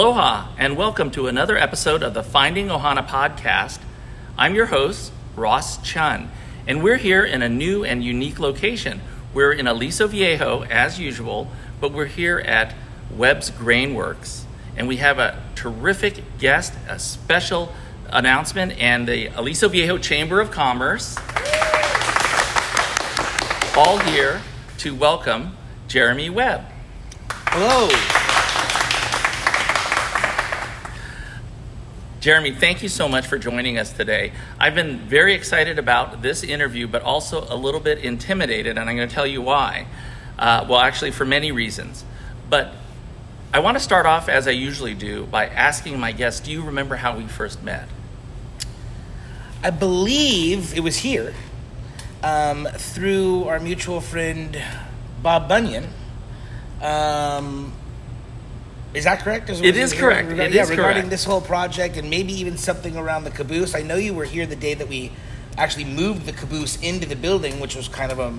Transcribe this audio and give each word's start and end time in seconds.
Aloha, 0.00 0.46
and 0.56 0.78
welcome 0.78 1.10
to 1.10 1.26
another 1.26 1.58
episode 1.58 2.02
of 2.02 2.14
the 2.14 2.22
Finding 2.22 2.68
Ohana 2.68 3.06
podcast. 3.06 3.80
I'm 4.38 4.54
your 4.54 4.64
host, 4.64 5.12
Ross 5.36 5.76
Chun, 5.82 6.30
and 6.66 6.82
we're 6.82 6.96
here 6.96 7.22
in 7.22 7.42
a 7.42 7.50
new 7.50 7.84
and 7.84 8.02
unique 8.02 8.38
location. 8.40 9.02
We're 9.34 9.52
in 9.52 9.66
Aliso 9.66 10.06
Viejo, 10.06 10.62
as 10.62 10.98
usual, 10.98 11.52
but 11.82 11.92
we're 11.92 12.06
here 12.06 12.38
at 12.38 12.74
Webb's 13.14 13.50
Grain 13.50 13.94
Works, 13.94 14.46
and 14.74 14.88
we 14.88 14.96
have 14.96 15.18
a 15.18 15.38
terrific 15.54 16.38
guest, 16.38 16.72
a 16.88 16.98
special 16.98 17.70
announcement, 18.08 18.72
and 18.80 19.06
the 19.06 19.26
Aliso 19.26 19.68
Viejo 19.68 19.98
Chamber 19.98 20.40
of 20.40 20.50
Commerce, 20.50 21.14
all 23.76 23.98
here 23.98 24.40
to 24.78 24.94
welcome 24.94 25.58
Jeremy 25.88 26.30
Webb. 26.30 26.64
Hello. 27.48 28.19
Jeremy, 32.20 32.50
thank 32.50 32.82
you 32.82 32.90
so 32.90 33.08
much 33.08 33.26
for 33.26 33.38
joining 33.38 33.78
us 33.78 33.94
today. 33.94 34.32
I've 34.58 34.74
been 34.74 34.98
very 34.98 35.32
excited 35.32 35.78
about 35.78 36.20
this 36.20 36.42
interview, 36.42 36.86
but 36.86 37.00
also 37.00 37.46
a 37.48 37.56
little 37.56 37.80
bit 37.80 37.96
intimidated, 38.00 38.76
and 38.76 38.90
I'm 38.90 38.96
going 38.96 39.08
to 39.08 39.14
tell 39.14 39.26
you 39.26 39.40
why. 39.40 39.86
Uh, 40.38 40.66
well, 40.68 40.80
actually, 40.80 41.12
for 41.12 41.24
many 41.24 41.50
reasons. 41.50 42.04
But 42.50 42.74
I 43.54 43.60
want 43.60 43.78
to 43.78 43.82
start 43.82 44.04
off, 44.04 44.28
as 44.28 44.46
I 44.46 44.50
usually 44.50 44.92
do, 44.92 45.24
by 45.24 45.46
asking 45.46 45.98
my 45.98 46.12
guests 46.12 46.40
Do 46.40 46.52
you 46.52 46.62
remember 46.62 46.96
how 46.96 47.16
we 47.16 47.26
first 47.26 47.62
met? 47.62 47.88
I 49.62 49.70
believe 49.70 50.76
it 50.76 50.80
was 50.80 50.98
here 50.98 51.32
um, 52.22 52.68
through 52.70 53.44
our 53.44 53.58
mutual 53.58 54.02
friend 54.02 54.62
Bob 55.22 55.48
Bunyan. 55.48 55.88
Um, 56.82 57.72
is 58.94 59.04
that 59.04 59.20
correct? 59.20 59.48
Is- 59.50 59.60
It 59.60 59.76
is 59.76 59.92
correct. 59.92 60.28
Regarding, 60.28 60.52
It 60.52 60.56
yeah, 60.56 60.62
is 60.62 60.70
regarding 60.70 60.94
correct. 61.02 61.10
this 61.10 61.24
whole 61.24 61.40
project 61.40 61.96
and 61.96 62.10
maybe 62.10 62.32
even 62.32 62.56
something 62.56 62.96
around 62.96 63.24
the 63.24 63.30
caboose. 63.30 63.74
I 63.74 63.82
know 63.82 63.96
you 63.96 64.14
were 64.14 64.24
here 64.24 64.46
the 64.46 64.56
day 64.56 64.74
that 64.74 64.88
we 64.88 65.12
actually 65.56 65.84
moved 65.84 66.26
the 66.26 66.32
caboose 66.32 66.80
into 66.82 67.06
the 67.06 67.16
building, 67.16 67.60
which 67.60 67.76
was 67.76 67.88
kind 67.88 68.10
of 68.12 68.18
a, 68.18 68.34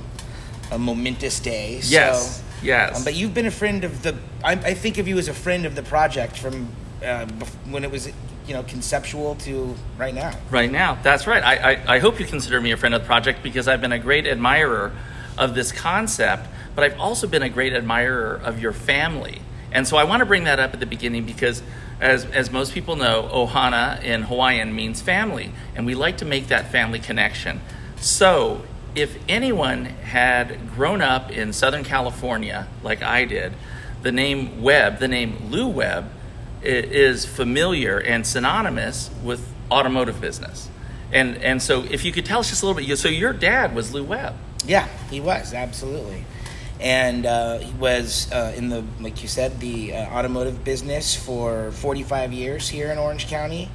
a 0.76 0.78
momentous 0.78 1.40
day. 1.40 1.80
Yes, 1.84 2.38
So, 2.38 2.44
yes. 2.64 2.98
um, 2.98 3.04
but 3.04 3.16
you've 3.16 3.34
been 3.34 3.46
a 3.46 3.52
friend 3.52 3.84
of 3.84 4.04
the. 4.04 4.16
I, 4.44 4.54
I 4.54 4.74
think 4.74 4.98
of 4.98 5.08
you 5.08 5.18
as 5.18 5.28
a 5.28 5.34
friend 5.34 5.66
of 5.66 5.76
the 5.76 5.84
project 5.84 6.38
from 6.38 6.68
uh, 7.06 7.26
when 7.70 7.84
it 7.84 7.92
was, 7.92 8.08
you 8.48 8.54
know, 8.54 8.64
conceptual 8.64 9.36
to 9.36 9.76
right 9.98 10.14
now. 10.14 10.32
Right 10.50 10.72
now, 10.72 10.98
that's 11.02 11.28
right. 11.28 11.44
I, 11.44 11.72
I, 11.74 11.96
I 11.96 12.00
hope 12.00 12.20
you 12.20 12.26
consider 12.26 12.60
me 12.62 12.72
a 12.72 12.78
friend 12.78 12.94
of 12.96 13.02
the 13.02 13.08
project 13.08 13.42
because 13.44 13.68
I've 13.68 13.82
been 13.82 13.92
a 13.94 14.00
great 14.00 14.26
admirer 14.28 14.92
of 15.38 15.56
this 15.56 15.72
concept, 15.72 16.48
but 16.76 16.84
I've 16.84 17.00
also 17.00 17.26
been 17.28 17.42
a 17.44 17.50
great 17.50 17.74
admirer 17.74 18.40
of 18.44 18.62
your 18.62 18.74
family. 18.74 19.42
And 19.72 19.88
so 19.88 19.98
I 19.98 20.04
want 20.04 20.20
to 20.20 20.26
bring 20.26 20.44
that 20.46 20.60
up 20.60 20.74
at 20.74 20.80
the 20.80 20.86
beginning 20.86 21.26
because, 21.26 21.64
as, 22.00 22.26
as 22.26 22.52
most 22.52 22.74
people 22.74 22.96
know, 22.96 23.30
Ohana 23.32 24.04
in 24.04 24.24
Hawaiian 24.24 24.76
means 24.76 25.02
family, 25.02 25.52
and 25.76 25.86
we 25.86 25.96
like 25.96 26.18
to 26.18 26.26
make 26.26 26.48
that 26.48 26.72
family 26.72 27.00
connection. 27.00 27.62
So, 27.98 28.64
if 28.94 29.18
anyone 29.30 29.86
had 29.86 30.74
grown 30.76 31.02
up 31.02 31.32
in 31.32 31.54
Southern 31.54 31.84
California 31.84 32.68
like 32.84 33.02
I 33.02 33.24
did, 33.26 33.54
the 34.02 34.12
name 34.12 34.62
Webb, 34.62 35.00
the 35.00 35.08
name 35.08 35.50
Lou 35.50 35.68
Webb, 35.68 36.12
is 36.62 37.26
familiar 37.26 37.98
and 37.98 38.28
synonymous 38.28 39.10
with 39.24 39.48
automotive 39.72 40.20
business. 40.20 40.70
And, 41.14 41.38
and 41.38 41.62
so, 41.62 41.84
if 41.84 42.04
you 42.04 42.12
could 42.12 42.26
tell 42.26 42.40
us 42.40 42.50
just 42.50 42.64
a 42.64 42.66
little 42.66 42.82
bit, 42.82 42.98
so 42.98 43.08
your 43.08 43.34
dad 43.34 43.74
was 43.74 43.94
Lou 43.94 44.04
Webb. 44.04 44.36
Yeah, 44.66 44.88
he 45.10 45.20
was 45.20 45.54
absolutely, 45.54 46.26
and 46.82 47.26
uh, 47.26 47.60
he 47.60 47.72
was 47.74 48.32
uh, 48.32 48.54
in 48.56 48.70
the 48.70 48.84
like 49.00 49.22
you 49.22 49.28
said 49.28 49.60
the 49.60 49.94
uh, 49.94 50.06
automotive 50.08 50.64
business 50.64 51.16
for 51.16 51.72
45 51.72 52.34
years 52.34 52.68
here 52.68 52.92
in 52.92 52.98
Orange 52.98 53.28
County. 53.28 53.70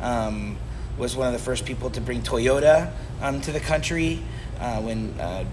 Um, 0.00 0.56
was 0.98 1.16
one 1.16 1.26
of 1.26 1.32
the 1.32 1.38
first 1.38 1.64
people 1.64 1.90
to 1.90 2.00
bring 2.00 2.22
Toyota 2.22 2.92
um, 3.20 3.40
to 3.40 3.52
the 3.52 3.60
country 3.60 4.22
uh, 4.60 4.80
when 4.80 5.18
uh, 5.18 5.44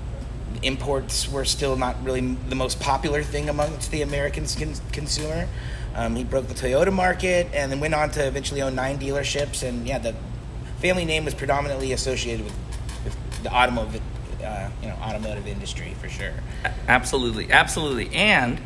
imports 0.64 1.32
were 1.32 1.46
still 1.46 1.76
not 1.78 2.02
really 2.04 2.22
the 2.50 2.56
most 2.56 2.80
popular 2.80 3.24
thing 3.24 3.50
amongst 3.50 3.92
the 3.92 4.02
American 4.02 4.46
con- 4.46 4.74
consumer. 4.92 5.48
Um, 5.96 6.16
he 6.16 6.24
broke 6.24 6.48
the 6.48 6.54
Toyota 6.54 6.94
market 6.94 7.48
and 7.54 7.72
then 7.72 7.80
went 7.80 7.94
on 7.94 8.12
to 8.12 8.26
eventually 8.26 8.62
own 8.62 8.76
nine 8.76 9.00
dealerships. 9.00 9.68
And 9.68 9.88
yeah, 9.88 9.98
the 9.98 10.16
family 10.80 11.06
name 11.06 11.26
was 11.26 11.34
predominantly 11.34 11.94
associated 11.94 12.46
with, 12.46 12.56
with 13.04 13.44
the 13.44 13.54
automotive, 13.54 14.02
uh, 14.50 14.70
you 14.82 14.88
know, 14.90 14.96
automotive 14.96 15.48
industry 15.48 15.96
for 16.02 16.10
sure. 16.10 16.34
Absolutely, 16.88 17.52
absolutely. 17.52 18.14
And 18.14 18.60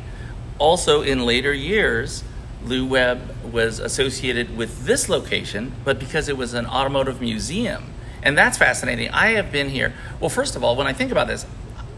also 0.60 1.02
in 1.02 1.26
later 1.26 1.54
years, 1.54 2.24
Lou 2.64 2.86
Webb 2.86 3.36
was 3.52 3.80
associated 3.80 4.56
with 4.56 4.86
this 4.86 5.10
location, 5.10 5.74
but 5.84 6.00
because 6.00 6.30
it 6.30 6.38
was 6.38 6.54
an 6.54 6.66
automotive 6.66 7.20
museum. 7.20 7.84
And 8.22 8.38
that's 8.38 8.58
fascinating. 8.58 9.10
I 9.10 9.32
have 9.32 9.52
been 9.52 9.70
here. 9.70 9.94
Well, 10.20 10.30
first 10.30 10.56
of 10.56 10.64
all, 10.64 10.76
when 10.78 10.88
I 10.88 10.94
think 10.94 11.12
about 11.12 11.28
this, 11.28 11.46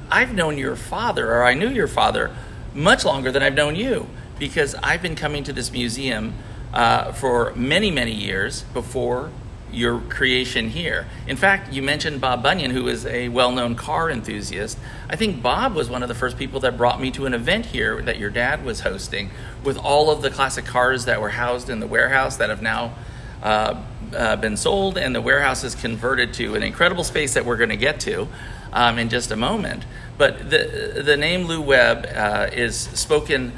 I've 0.10 0.34
known 0.34 0.58
your 0.58 0.76
father, 0.76 1.32
or 1.32 1.44
I 1.44 1.54
knew 1.54 1.70
your 1.70 1.88
father, 1.88 2.36
much 2.74 3.06
longer 3.06 3.32
than 3.32 3.44
I've 3.44 3.54
known 3.54 3.76
you, 3.76 4.08
because 4.40 4.76
I've 4.82 5.02
been 5.02 5.16
coming 5.16 5.44
to 5.44 5.54
this 5.54 5.72
museum 5.72 6.34
uh, 6.74 7.12
for 7.12 7.54
many, 7.56 7.92
many 7.92 8.12
years 8.12 8.64
before 8.74 9.32
your 9.76 10.00
creation 10.00 10.70
here. 10.70 11.06
In 11.28 11.38
fact, 11.38 11.74
you 11.74 11.82
mentioned 11.82 12.22
Bob 12.22 12.42
Bunyan, 12.42 12.72
who 12.72 12.88
is 12.88 13.06
a 13.06 13.30
well 13.30 13.52
known 13.52 13.76
car 13.76 14.10
enthusiast. 14.10 14.78
I 15.10 15.16
think 15.16 15.42
Bob 15.42 15.76
was 15.76 15.90
one 15.90 16.02
of 16.02 16.10
the 16.10 16.16
first 16.16 16.38
people 16.38 16.60
that 16.62 16.78
brought 16.78 17.00
me 17.00 17.12
to 17.12 17.26
an 17.26 17.34
event 17.34 17.68
here 17.68 18.02
that 18.02 18.18
your 18.18 18.30
dad 18.30 18.64
was 18.64 18.82
hosting 18.82 19.30
with 19.64 19.78
all 19.78 20.10
of 20.10 20.22
the 20.22 20.30
classic 20.30 20.66
cars 20.66 21.06
that 21.06 21.22
were 21.22 21.30
housed 21.30 21.70
in 21.70 21.80
the 21.80 21.88
warehouse 21.88 22.38
that 22.38 22.50
have 22.50 22.62
now 22.62 22.96
uh, 23.44 23.82
uh, 24.16 24.36
been 24.38 24.58
sold, 24.58 24.98
and 24.98 25.14
the 25.14 25.22
warehouse 25.22 25.64
is 25.64 25.76
converted 25.76 26.34
to 26.36 26.56
an 26.56 26.64
incredible 26.64 27.04
space 27.04 27.34
that 27.34 27.46
we're 27.46 27.58
going 27.58 27.70
to 27.70 27.78
get 27.78 28.00
to 28.02 28.28
um, 28.74 28.98
in 28.98 29.10
just 29.10 29.32
a 29.32 29.36
moment. 29.36 29.86
But 30.18 30.50
the, 30.50 31.02
the 31.04 31.18
name 31.18 31.46
Lou 31.46 31.62
Webb 31.62 32.08
uh, 32.14 32.50
is 32.54 32.78
spoken 32.78 33.54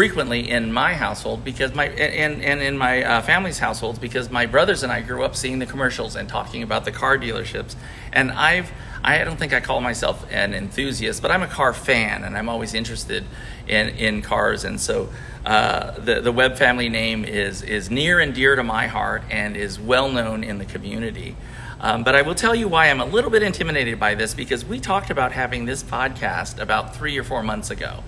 frequently 0.00 0.48
in 0.48 0.72
my 0.72 0.94
household 0.94 1.44
because 1.44 1.74
my 1.74 1.84
and, 1.84 2.42
and 2.42 2.62
in 2.62 2.78
my 2.78 3.02
uh, 3.04 3.20
family's 3.20 3.58
households 3.58 3.98
because 3.98 4.30
my 4.30 4.46
brothers 4.46 4.82
and 4.82 4.90
I 4.90 5.02
grew 5.02 5.24
up 5.24 5.36
seeing 5.36 5.58
the 5.58 5.66
commercials 5.66 6.16
and 6.16 6.26
talking 6.26 6.62
about 6.62 6.86
the 6.86 6.90
car 6.90 7.18
dealerships 7.18 7.76
and 8.10 8.32
I've 8.32 8.72
I 9.04 9.22
don't 9.24 9.38
think 9.38 9.52
I 9.52 9.60
call 9.60 9.82
myself 9.82 10.26
an 10.30 10.54
enthusiast 10.54 11.20
but 11.20 11.30
I'm 11.30 11.42
a 11.42 11.46
car 11.46 11.74
fan 11.74 12.24
and 12.24 12.34
I'm 12.34 12.48
always 12.48 12.72
interested 12.72 13.26
in 13.68 13.90
in 13.90 14.22
cars 14.22 14.64
and 14.64 14.80
so 14.80 15.10
uh, 15.44 15.90
the 15.98 16.22
the 16.22 16.32
Webb 16.32 16.56
family 16.56 16.88
name 16.88 17.26
is 17.26 17.60
is 17.60 17.90
near 17.90 18.20
and 18.20 18.32
dear 18.32 18.56
to 18.56 18.62
my 18.62 18.86
heart 18.86 19.22
and 19.30 19.54
is 19.54 19.78
well 19.78 20.10
known 20.10 20.42
in 20.42 20.56
the 20.56 20.64
community. 20.64 21.36
Um, 21.78 22.04
but 22.04 22.14
I 22.14 22.22
will 22.22 22.34
tell 22.34 22.54
you 22.54 22.68
why 22.68 22.88
I'm 22.88 23.02
a 23.02 23.04
little 23.04 23.30
bit 23.30 23.42
intimidated 23.42 24.00
by 24.00 24.14
this 24.14 24.32
because 24.32 24.64
we 24.64 24.80
talked 24.80 25.10
about 25.10 25.32
having 25.32 25.66
this 25.66 25.82
podcast 25.82 26.58
about 26.58 26.96
three 26.96 27.18
or 27.18 27.22
four 27.22 27.42
months 27.42 27.70
ago. 27.70 28.02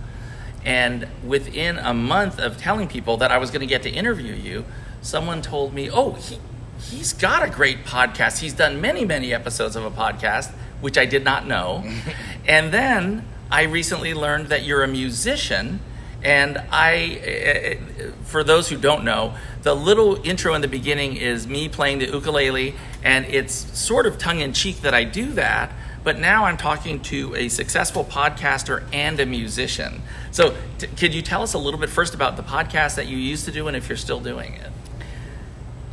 And 0.64 1.08
within 1.24 1.78
a 1.78 1.92
month 1.92 2.38
of 2.38 2.56
telling 2.56 2.88
people 2.88 3.16
that 3.18 3.32
I 3.32 3.38
was 3.38 3.50
going 3.50 3.60
to 3.60 3.66
get 3.66 3.82
to 3.82 3.90
interview 3.90 4.34
you, 4.34 4.64
someone 5.00 5.42
told 5.42 5.74
me, 5.74 5.90
"Oh, 5.90 6.12
he 6.12 6.38
he's 6.80 7.12
got 7.12 7.42
a 7.42 7.50
great 7.50 7.84
podcast. 7.84 8.38
He's 8.38 8.54
done 8.54 8.80
many, 8.80 9.04
many 9.04 9.34
episodes 9.34 9.76
of 9.76 9.84
a 9.84 9.90
podcast, 9.90 10.52
which 10.80 10.96
I 10.96 11.04
did 11.04 11.24
not 11.24 11.46
know." 11.46 11.84
and 12.46 12.72
then 12.72 13.26
I 13.50 13.64
recently 13.64 14.14
learned 14.14 14.48
that 14.48 14.64
you're 14.64 14.82
a 14.82 14.88
musician, 14.88 15.80
and 16.22 16.58
I 16.70 17.20
eh, 17.22 17.74
eh, 17.74 18.10
for 18.24 18.44
those 18.44 18.68
who 18.68 18.76
don't 18.76 19.04
know, 19.04 19.34
the 19.62 19.74
little 19.74 20.20
intro 20.24 20.54
in 20.54 20.62
the 20.62 20.68
beginning 20.68 21.16
is 21.16 21.46
me 21.46 21.68
playing 21.68 21.98
the 21.98 22.06
ukulele, 22.06 22.74
and 23.02 23.26
it's 23.26 23.52
sort 23.78 24.06
of 24.06 24.18
tongue 24.18 24.40
in 24.40 24.52
cheek 24.52 24.80
that 24.82 24.94
I 24.94 25.04
do 25.04 25.32
that. 25.32 25.72
But 26.04 26.18
now 26.18 26.46
I'm 26.46 26.56
talking 26.56 27.00
to 27.02 27.34
a 27.36 27.48
successful 27.48 28.04
podcaster 28.04 28.82
and 28.92 29.20
a 29.20 29.26
musician. 29.26 30.02
So, 30.32 30.56
t- 30.78 30.88
could 30.88 31.14
you 31.14 31.22
tell 31.22 31.42
us 31.42 31.54
a 31.54 31.58
little 31.58 31.78
bit 31.78 31.90
first 31.90 32.14
about 32.14 32.36
the 32.36 32.42
podcast 32.42 32.96
that 32.96 33.06
you 33.06 33.16
used 33.16 33.44
to 33.44 33.52
do 33.52 33.68
and 33.68 33.76
if 33.76 33.88
you're 33.88 33.96
still 33.96 34.20
doing 34.20 34.54
it? 34.54 34.72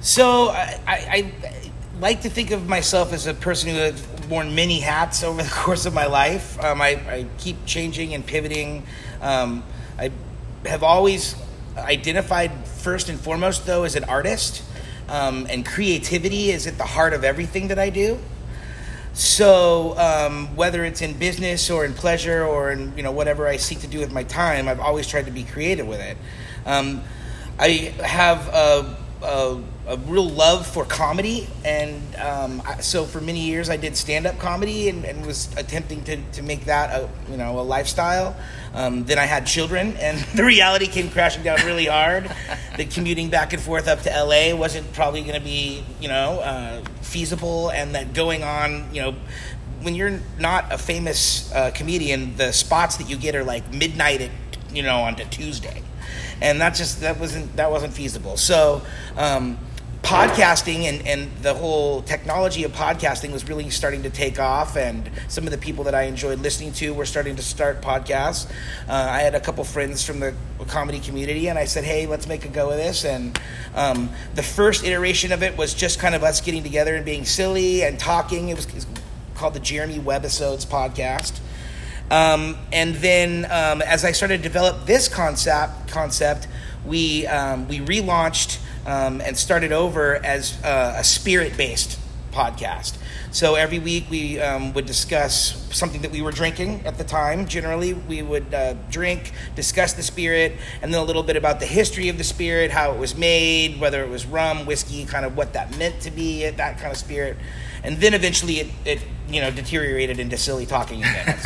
So 0.01 0.47
I, 0.47 0.79
I, 0.87 1.33
I 1.43 1.71
like 1.99 2.21
to 2.21 2.29
think 2.29 2.51
of 2.51 2.67
myself 2.69 3.11
as 3.11 3.27
a 3.27 3.33
person 3.33 3.69
who 3.69 3.75
has 3.75 4.07
worn 4.29 4.55
many 4.55 4.79
hats 4.79 5.23
over 5.23 5.43
the 5.43 5.49
course 5.53 5.85
of 5.85 5.93
my 5.93 6.05
life. 6.05 6.61
Um, 6.63 6.81
I, 6.81 6.87
I 6.87 7.25
keep 7.37 7.65
changing 7.65 8.13
and 8.13 8.25
pivoting. 8.25 8.83
Um, 9.21 9.63
I 9.97 10.11
have 10.65 10.83
always 10.83 11.35
identified 11.77 12.65
first 12.65 13.09
and 13.09 13.19
foremost, 13.19 13.65
though, 13.65 13.83
as 13.83 13.95
an 13.97 14.05
artist, 14.05 14.63
um, 15.09 15.47
and 15.49 15.65
creativity 15.65 16.51
is 16.51 16.65
at 16.65 16.77
the 16.77 16.85
heart 16.85 17.13
of 17.13 17.25
everything 17.25 17.67
that 17.67 17.79
I 17.79 17.89
do. 17.89 18.19
So 19.19 19.97
um, 19.97 20.55
whether 20.55 20.85
it's 20.85 21.01
in 21.01 21.11
business 21.11 21.69
or 21.69 21.83
in 21.83 21.93
pleasure 21.93 22.45
or 22.45 22.71
in 22.71 22.95
you 22.95 23.03
know 23.03 23.11
whatever 23.11 23.49
I 23.49 23.57
seek 23.57 23.81
to 23.81 23.87
do 23.87 23.99
with 23.99 24.13
my 24.13 24.23
time, 24.23 24.69
I've 24.69 24.79
always 24.79 25.07
tried 25.07 25.25
to 25.25 25.31
be 25.31 25.43
creative 25.43 25.85
with 25.85 25.99
it. 25.99 26.15
Um, 26.65 27.03
I 27.59 27.93
have 28.01 28.47
a 28.47 28.97
a, 29.21 29.61
a 29.87 29.97
real 29.97 30.29
love 30.29 30.65
for 30.65 30.85
comedy, 30.85 31.47
and 31.65 32.15
um, 32.15 32.61
I, 32.65 32.79
so 32.81 33.05
for 33.05 33.19
many 33.19 33.41
years 33.41 33.69
I 33.69 33.77
did 33.77 33.97
stand 33.97 34.25
up 34.25 34.39
comedy 34.39 34.89
and, 34.89 35.03
and, 35.03 35.25
was 35.25 35.49
attempting 35.57 36.03
to, 36.05 36.17
to 36.33 36.41
make 36.41 36.65
that 36.65 36.89
a 36.91 37.09
you 37.29 37.37
know 37.37 37.59
a 37.59 37.61
lifestyle. 37.61 38.35
Um, 38.73 39.03
then 39.03 39.19
I 39.19 39.25
had 39.25 39.45
children, 39.45 39.95
and 39.97 40.19
the 40.35 40.43
reality 40.43 40.87
came 40.87 41.09
crashing 41.09 41.43
down 41.43 41.57
really 41.65 41.85
hard. 41.85 42.31
the 42.77 42.85
commuting 42.85 43.29
back 43.29 43.51
and 43.53 43.61
forth 43.61 43.87
up 43.87 44.01
to 44.01 44.09
LA 44.09 44.55
wasn't 44.55 44.91
probably 44.93 45.21
going 45.21 45.35
to 45.35 45.45
be 45.45 45.83
you 45.99 46.07
know 46.07 46.39
uh, 46.39 46.81
feasible, 47.01 47.71
and 47.71 47.95
that 47.95 48.13
going 48.13 48.43
on 48.43 48.93
you 48.93 49.01
know 49.01 49.15
when 49.81 49.95
you're 49.95 50.19
not 50.37 50.71
a 50.71 50.77
famous 50.77 51.53
uh, 51.53 51.71
comedian, 51.71 52.35
the 52.35 52.51
spots 52.51 52.97
that 52.97 53.09
you 53.09 53.15
get 53.15 53.35
are 53.35 53.43
like 53.43 53.73
midnight 53.73 54.21
at 54.21 54.31
you 54.71 54.83
know 54.83 55.01
on 55.01 55.19
a 55.19 55.25
Tuesday 55.25 55.83
and 56.41 56.61
that 56.61 56.75
just 56.75 57.01
that 57.01 57.19
wasn't 57.19 57.55
that 57.55 57.71
wasn't 57.71 57.93
feasible. 57.93 58.37
So. 58.37 58.81
Um, 59.17 59.57
podcasting 60.01 60.83
and, 60.83 61.05
and 61.05 61.29
the 61.41 61.53
whole 61.53 62.01
technology 62.01 62.63
of 62.63 62.71
podcasting 62.71 63.33
was 63.33 63.47
really 63.49 63.69
starting 63.69 64.01
to 64.01 64.09
take 64.09 64.39
off 64.39 64.77
and 64.77 65.09
some 65.27 65.43
of 65.43 65.51
the 65.51 65.57
people 65.57 65.83
that 65.83 65.93
i 65.93 66.03
enjoyed 66.03 66.39
listening 66.39 66.71
to 66.71 66.93
were 66.93 67.05
starting 67.05 67.35
to 67.35 67.41
start 67.41 67.81
podcasts 67.81 68.49
uh, 68.87 68.93
i 68.93 69.19
had 69.19 69.35
a 69.35 69.39
couple 69.41 69.61
friends 69.63 70.03
from 70.03 70.21
the 70.21 70.33
comedy 70.67 70.99
community 71.01 71.49
and 71.49 71.59
i 71.59 71.65
said 71.65 71.83
hey 71.83 72.07
let's 72.07 72.27
make 72.27 72.45
a 72.45 72.47
go 72.47 72.69
of 72.69 72.77
this 72.77 73.03
and 73.03 73.39
um, 73.75 74.09
the 74.35 74.43
first 74.43 74.85
iteration 74.85 75.33
of 75.33 75.43
it 75.43 75.55
was 75.57 75.73
just 75.73 75.99
kind 75.99 76.15
of 76.15 76.23
us 76.23 76.39
getting 76.39 76.63
together 76.63 76.95
and 76.95 77.03
being 77.03 77.25
silly 77.25 77.83
and 77.83 77.99
talking 77.99 78.49
it 78.49 78.55
was, 78.55 78.65
it 78.67 78.75
was 78.75 78.87
called 79.35 79.53
the 79.53 79.59
jeremy 79.59 79.99
webisodes 79.99 80.65
podcast 80.65 81.39
um, 82.11 82.57
and 82.71 82.95
then 82.95 83.45
um, 83.45 83.81
as 83.81 84.03
I 84.03 84.11
started 84.11 84.37
to 84.37 84.43
develop 84.43 84.85
this 84.85 85.07
concept, 85.07 85.89
concept 85.89 86.47
we, 86.85 87.27
um, 87.27 87.67
we 87.67 87.79
relaunched 87.79 88.59
um, 88.85 89.21
and 89.21 89.37
started 89.37 89.71
over 89.71 90.15
as 90.25 90.61
uh, 90.63 90.95
a 90.97 91.03
spirit 91.03 91.55
based 91.57 91.99
podcast. 92.31 92.97
So 93.31 93.53
every 93.53 93.77
week 93.77 94.05
we 94.09 94.39
um, 94.39 94.73
would 94.73 94.87
discuss 94.87 95.67
something 95.75 96.01
that 96.01 96.11
we 96.11 96.21
were 96.21 96.31
drinking 96.31 96.85
at 96.85 96.97
the 96.97 97.03
time. 97.03 97.47
Generally, 97.47 97.93
we 97.93 98.23
would 98.23 98.51
uh, 98.53 98.73
drink, 98.89 99.33
discuss 99.55 99.93
the 99.93 100.01
spirit, 100.01 100.53
and 100.81 100.91
then 100.91 100.99
a 100.99 101.03
little 101.03 101.21
bit 101.21 101.35
about 101.35 101.59
the 101.59 101.67
history 101.67 102.09
of 102.09 102.17
the 102.17 102.23
spirit, 102.23 102.71
how 102.71 102.91
it 102.91 102.97
was 102.97 103.15
made, 103.15 103.79
whether 103.79 104.03
it 104.03 104.09
was 104.09 104.25
rum, 104.25 104.65
whiskey, 104.65 105.05
kind 105.05 105.25
of 105.25 105.37
what 105.37 105.53
that 105.53 105.77
meant 105.77 106.01
to 106.01 106.11
be, 106.11 106.49
that 106.49 106.79
kind 106.79 106.91
of 106.91 106.97
spirit 106.97 107.37
and 107.83 107.97
then 107.97 108.13
eventually 108.13 108.59
it, 108.59 108.67
it 108.85 109.01
you 109.29 109.41
know 109.41 109.51
deteriorated 109.51 110.19
into 110.19 110.37
silly 110.37 110.65
talking 110.65 110.99
again. 110.99 111.39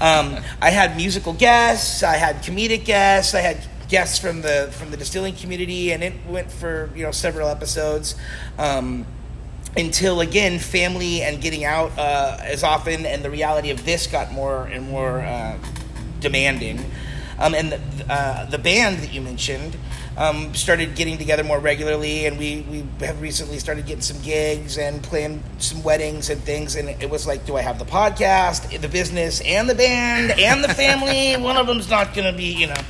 um, 0.00 0.42
I 0.60 0.70
had 0.70 0.96
musical 0.96 1.32
guests, 1.32 2.02
I 2.02 2.16
had 2.16 2.36
comedic 2.42 2.84
guests, 2.84 3.34
I 3.34 3.40
had 3.40 3.58
guests 3.88 4.18
from 4.18 4.42
the 4.42 4.68
from 4.72 4.90
the 4.90 4.96
distilling 4.96 5.34
community, 5.34 5.92
and 5.92 6.02
it 6.02 6.14
went 6.28 6.50
for 6.50 6.90
you 6.94 7.02
know 7.02 7.12
several 7.12 7.48
episodes. 7.48 8.14
Um, 8.58 9.06
until 9.76 10.22
again, 10.22 10.58
family 10.58 11.20
and 11.22 11.40
getting 11.40 11.64
out 11.64 11.96
uh, 11.98 12.38
as 12.40 12.64
often, 12.64 13.04
and 13.04 13.22
the 13.22 13.30
reality 13.30 13.70
of 13.70 13.84
this 13.84 14.06
got 14.06 14.32
more 14.32 14.64
and 14.64 14.88
more 14.88 15.20
uh, 15.20 15.58
demanding. 16.20 16.78
Um, 17.38 17.54
and 17.54 17.72
the, 17.72 17.80
uh, 18.08 18.46
the 18.46 18.58
band 18.58 19.00
that 19.00 19.12
you 19.12 19.20
mentioned, 19.20 19.76
um, 20.16 20.54
started 20.54 20.94
getting 20.94 21.18
together 21.18 21.44
more 21.44 21.58
regularly, 21.58 22.26
and 22.26 22.38
we, 22.38 22.62
we 22.70 23.04
have 23.04 23.20
recently 23.20 23.58
started 23.58 23.86
getting 23.86 24.02
some 24.02 24.20
gigs 24.22 24.78
and 24.78 25.02
playing 25.02 25.42
some 25.58 25.82
weddings 25.82 26.30
and 26.30 26.40
things. 26.40 26.74
And 26.74 26.88
it 26.88 27.10
was 27.10 27.26
like, 27.26 27.44
do 27.44 27.56
I 27.56 27.60
have 27.60 27.78
the 27.78 27.84
podcast, 27.84 28.80
the 28.80 28.88
business, 28.88 29.40
and 29.42 29.68
the 29.68 29.74
band, 29.74 30.32
and 30.38 30.64
the 30.64 30.72
family? 30.72 31.36
One 31.42 31.56
of 31.56 31.66
them's 31.66 31.90
not 31.90 32.14
going 32.14 32.30
to 32.30 32.36
be, 32.36 32.52
you 32.54 32.66
know. 32.66 32.80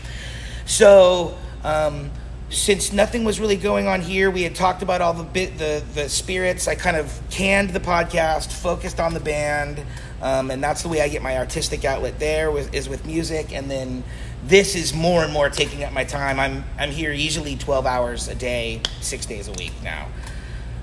So, 0.67 1.37
um, 1.65 2.11
since 2.49 2.93
nothing 2.93 3.25
was 3.25 3.41
really 3.41 3.57
going 3.57 3.89
on 3.89 4.01
here, 4.01 4.31
we 4.31 4.45
had 4.45 4.55
talked 4.55 4.83
about 4.83 5.01
all 5.01 5.13
the 5.13 5.25
bit 5.25 5.59
the 5.59 5.83
the 5.95 6.09
spirits. 6.09 6.69
I 6.69 6.77
kind 6.77 6.97
of 6.97 7.21
canned 7.31 7.71
the 7.71 7.81
podcast, 7.81 8.53
focused 8.53 9.01
on 9.01 9.15
the 9.15 9.21
band, 9.21 9.83
um, 10.23 10.53
and 10.53 10.63
that's 10.63 10.83
the 10.83 10.89
way 10.89 11.01
I 11.01 11.09
get 11.09 11.23
my 11.23 11.39
artistic 11.39 11.85
outlet. 11.85 12.21
There 12.21 12.53
with, 12.53 12.73
is 12.73 12.89
with 12.89 13.05
music, 13.05 13.53
and 13.53 13.69
then 13.69 14.05
this 14.45 14.75
is 14.75 14.95
more 14.95 15.25
and 15.25 15.33
more 15.33 15.49
taking 15.49 15.85
up 15.85 15.93
my 15.93 16.05
time. 16.05 16.39
I'm 16.39 16.65
I'm 16.79 16.91
here 16.91 17.13
usually 17.13 17.57
12 17.57 17.87
hours 17.87 18.29
a 18.29 18.35
day, 18.35 18.81
six 19.01 19.27
days 19.27 19.49
a 19.49 19.53
week 19.53 19.73
now, 19.83 20.09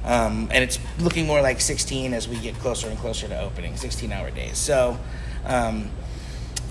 um, 0.04 0.50
and 0.52 0.64
it's 0.64 0.80
looking 1.00 1.26
more 1.26 1.42
like 1.42 1.62
16 1.62 2.14
as 2.14 2.28
we 2.28 2.38
get 2.38 2.56
closer 2.56 2.88
and 2.90 2.98
closer 2.98 3.28
to 3.28 3.40
opening, 3.42 3.78
16 3.78 4.12
hour 4.12 4.32
days. 4.32 4.58
So. 4.58 4.98
Um, 5.46 5.90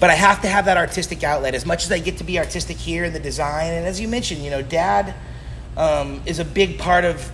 but 0.00 0.10
I 0.10 0.14
have 0.14 0.42
to 0.42 0.48
have 0.48 0.64
that 0.64 0.76
artistic 0.76 1.22
outlet 1.22 1.54
as 1.54 1.64
much 1.64 1.84
as 1.84 1.92
I 1.92 2.00
get 2.00 2.16
to 2.16 2.24
be 2.24 2.36
artistic 2.36 2.76
here 2.76 3.04
in 3.04 3.12
the 3.12 3.20
design. 3.20 3.72
And 3.72 3.86
as 3.86 4.00
you 4.00 4.08
mentioned, 4.08 4.42
you 4.42 4.50
know, 4.50 4.60
Dad 4.60 5.14
um, 5.76 6.20
is 6.26 6.40
a 6.40 6.44
big 6.44 6.76
part 6.76 7.04
of 7.04 7.30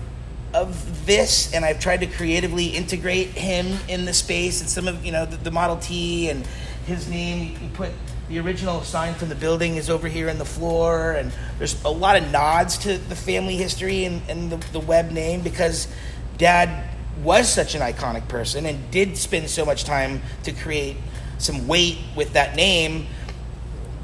of 0.55 1.07
this, 1.07 1.53
and 1.53 1.65
I've 1.65 1.81
tried 1.81 2.01
to 2.01 2.07
creatively 2.07 2.67
integrate 2.67 3.29
him 3.29 3.79
in 3.89 4.05
the 4.05 4.15
space 4.15 4.61
and 4.61 4.69
some 4.69 4.89
of 4.89 5.05
you 5.05 5.13
know 5.13 5.27
the, 5.27 5.37
the 5.37 5.51
Model 5.51 5.77
T 5.77 6.31
and 6.31 6.47
his 6.87 7.09
name. 7.09 7.57
You 7.63 7.69
put 7.73 7.91
the 8.29 8.39
original 8.39 8.83
sign 8.83 9.15
from 9.15 9.31
the 9.31 9.35
building 9.35 9.77
is 9.77 9.89
over 9.89 10.07
here 10.07 10.29
in 10.29 10.39
the 10.39 10.45
floor, 10.45 11.13
and 11.13 11.33
there's 11.57 11.83
a 11.85 11.89
lot 11.89 12.21
of 12.21 12.31
nods 12.31 12.77
to 12.79 12.99
the 12.99 13.17
family 13.17 13.57
history 13.57 14.05
and, 14.05 14.21
and 14.29 14.53
the, 14.53 14.57
the 14.73 14.81
Webb 14.81 15.11
name 15.11 15.41
because 15.41 15.89
Dad 16.37 16.89
was 17.23 17.51
such 17.51 17.75
an 17.75 17.81
iconic 17.81 18.29
person 18.29 18.67
and 18.67 18.91
did 18.91 19.17
spend 19.17 19.49
so 19.49 19.65
much 19.65 19.85
time 19.85 20.21
to 20.43 20.53
create 20.53 20.97
some 21.39 21.67
weight 21.67 21.99
with 22.17 22.35
that 22.35 22.55
name. 22.55 23.07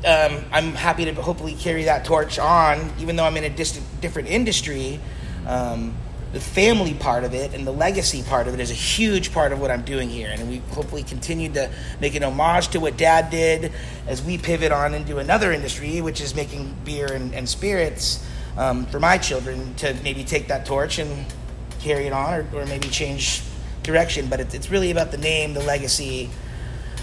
Um, 0.07 0.45
I'm 0.51 0.73
happy 0.73 1.05
to 1.05 1.15
hopefully 1.15 1.55
carry 1.55 1.85
that 1.85 2.05
torch 2.05 2.39
on, 2.39 2.93
even 2.99 3.17
though 3.17 3.25
I'm 3.25 3.37
in 3.37 3.45
a 3.45 3.51
distant, 3.51 3.85
different 4.01 4.29
industry. 4.29 5.01
Um, 5.47 5.95
the 6.35 6.41
family 6.41 6.95
part 6.95 7.23
of 7.23 7.33
it 7.33 7.55
and 7.55 7.65
the 7.65 7.73
legacy 7.73 8.23
part 8.25 8.49
of 8.49 8.55
it 8.55 8.61
is 8.61 8.73
a 8.73 8.75
huge 8.75 9.33
part 9.33 9.53
of 9.53 9.61
what 9.61 9.71
I'm 9.71 9.83
doing 9.83 10.11
here. 10.11 10.31
And 10.31 10.51
we 10.51 10.59
hopefully 10.73 11.05
continue 11.05 11.49
to 11.53 11.71
make 12.01 12.17
an 12.17 12.25
homage 12.25 12.69
to 12.69 12.81
what 12.81 12.97
dad 12.97 13.31
did 13.31 13.71
as 14.09 14.21
we 14.21 14.37
pivot 14.37 14.73
on 14.73 14.95
into 14.95 15.19
another 15.19 15.53
industry, 15.53 16.01
which 16.01 16.21
is 16.21 16.35
making 16.35 16.75
beer 16.85 17.07
and, 17.07 17.33
and 17.35 17.49
spirits 17.49 18.27
um, 18.59 18.85
for 18.87 18.99
my 18.99 19.17
children 19.17 19.75
to 19.77 19.95
maybe 20.03 20.25
take 20.25 20.49
that 20.49 20.67
torch 20.67 20.99
and 20.99 21.25
carry 21.79 22.07
it 22.07 22.13
on 22.13 22.35
or, 22.35 22.47
or 22.53 22.67
maybe 22.67 22.89
change 22.89 23.41
direction. 23.85 24.27
But 24.27 24.41
it, 24.41 24.55
it's 24.55 24.71
really 24.71 24.91
about 24.91 25.13
the 25.13 25.19
name, 25.19 25.55
the 25.55 25.63
legacy 25.63 26.31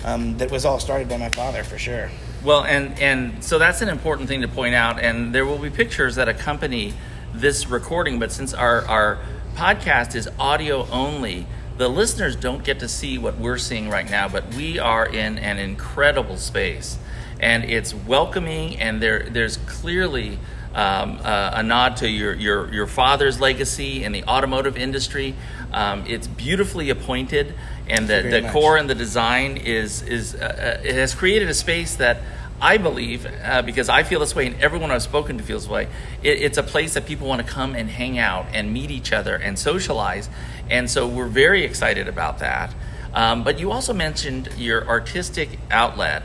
um, 0.04 0.38
that 0.40 0.52
was 0.52 0.66
all 0.66 0.80
started 0.80 1.08
by 1.08 1.16
my 1.16 1.30
father 1.30 1.64
for 1.64 1.78
sure. 1.78 2.12
Well, 2.44 2.66
and, 2.66 3.00
and 3.00 3.42
so 3.42 3.60
that's 3.60 3.82
an 3.82 3.88
important 3.88 4.28
thing 4.28 4.42
to 4.42 4.50
point 4.50 4.76
out. 4.76 5.00
And 5.00 5.34
there 5.34 5.46
will 5.46 5.60
be 5.60 5.70
pictures 5.70 6.16
that 6.16 6.28
accompany 6.28 6.94
this 7.34 7.68
recording, 7.68 8.20
but 8.20 8.32
since 8.32 8.54
our, 8.54 8.86
our 8.88 9.20
podcast 9.56 10.16
is 10.16 10.30
audio 10.40 10.88
only, 10.90 11.48
the 11.78 11.88
listeners 11.88 12.36
don't 12.36 12.64
get 12.64 12.80
to 12.80 12.88
see 12.88 13.18
what 13.18 13.38
we're 13.38 13.58
seeing 13.58 13.90
right 13.90 14.10
now, 14.10 14.28
but 14.28 14.54
we 14.56 14.80
are 14.80 15.06
in 15.06 15.38
an 15.38 15.58
incredible 15.58 16.38
space. 16.38 16.98
And 17.40 17.64
it's 17.64 17.94
welcoming, 17.94 18.80
and 18.80 19.02
there, 19.02 19.28
there's 19.30 19.58
clearly 19.58 20.38
um, 20.76 21.20
uh, 21.24 21.52
a 21.56 21.64
nod 21.64 21.98
to 21.98 22.08
your, 22.08 22.34
your, 22.36 22.72
your 22.74 22.88
father's 22.88 23.42
legacy 23.42 24.04
in 24.04 24.12
the 24.12 24.24
automotive 24.26 24.78
industry. 24.78 25.36
Um, 25.74 26.06
it's 26.08 26.28
beautifully 26.28 26.90
appointed, 26.90 27.56
and 27.90 28.08
the 28.08 28.22
the 28.42 28.50
core 28.52 28.78
and 28.78 28.90
the 28.90 28.96
design 28.96 29.58
is, 29.58 30.02
is 30.04 30.36
uh, 30.36 30.78
uh, 30.80 30.88
it 30.88 30.96
has 30.96 31.16
created 31.16 31.50
a 31.50 31.54
space 31.54 31.96
that 31.96 32.22
I 32.62 32.78
believe, 32.78 33.26
uh, 33.44 33.64
because 33.64 33.90
I 33.90 34.04
feel 34.04 34.20
this 34.20 34.36
way, 34.36 34.46
and 34.46 34.62
everyone 34.62 34.92
I've 34.92 35.02
spoken 35.02 35.40
to 35.40 35.44
feels 35.44 35.64
this 35.64 35.72
way, 35.72 35.88
it, 36.22 36.42
it's 36.42 36.60
a 36.60 36.64
place 36.64 36.94
that 36.94 37.08
people 37.08 37.28
want 37.28 37.46
to 37.46 37.52
come 37.52 37.74
and 37.74 37.90
hang 37.90 38.20
out 38.20 38.46
and 38.54 38.72
meet 38.72 38.92
each 38.92 39.12
other 39.12 39.36
and 39.36 39.58
socialize. 39.58 40.30
And 40.70 40.90
so 40.90 41.08
we're 41.08 41.28
very 41.28 41.64
excited 41.64 42.08
about 42.08 42.38
that. 42.40 42.74
Um, 43.16 43.44
but 43.44 43.60
you 43.60 43.72
also 43.72 43.94
mentioned 43.94 44.50
your 44.58 44.88
artistic 44.88 45.58
outlet. 45.72 46.24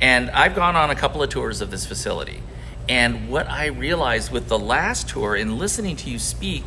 And 0.00 0.30
I've 0.30 0.54
gone 0.54 0.76
on 0.76 0.90
a 0.90 0.94
couple 0.94 1.22
of 1.22 1.30
tours 1.30 1.62
of 1.62 1.70
this 1.70 1.86
facility. 1.86 2.42
And 2.86 3.30
what 3.30 3.48
I 3.48 3.66
realized 3.66 4.30
with 4.30 4.48
the 4.48 4.58
last 4.58 5.08
tour 5.08 5.34
in 5.34 5.58
listening 5.58 5.96
to 5.96 6.10
you 6.10 6.18
speak 6.18 6.64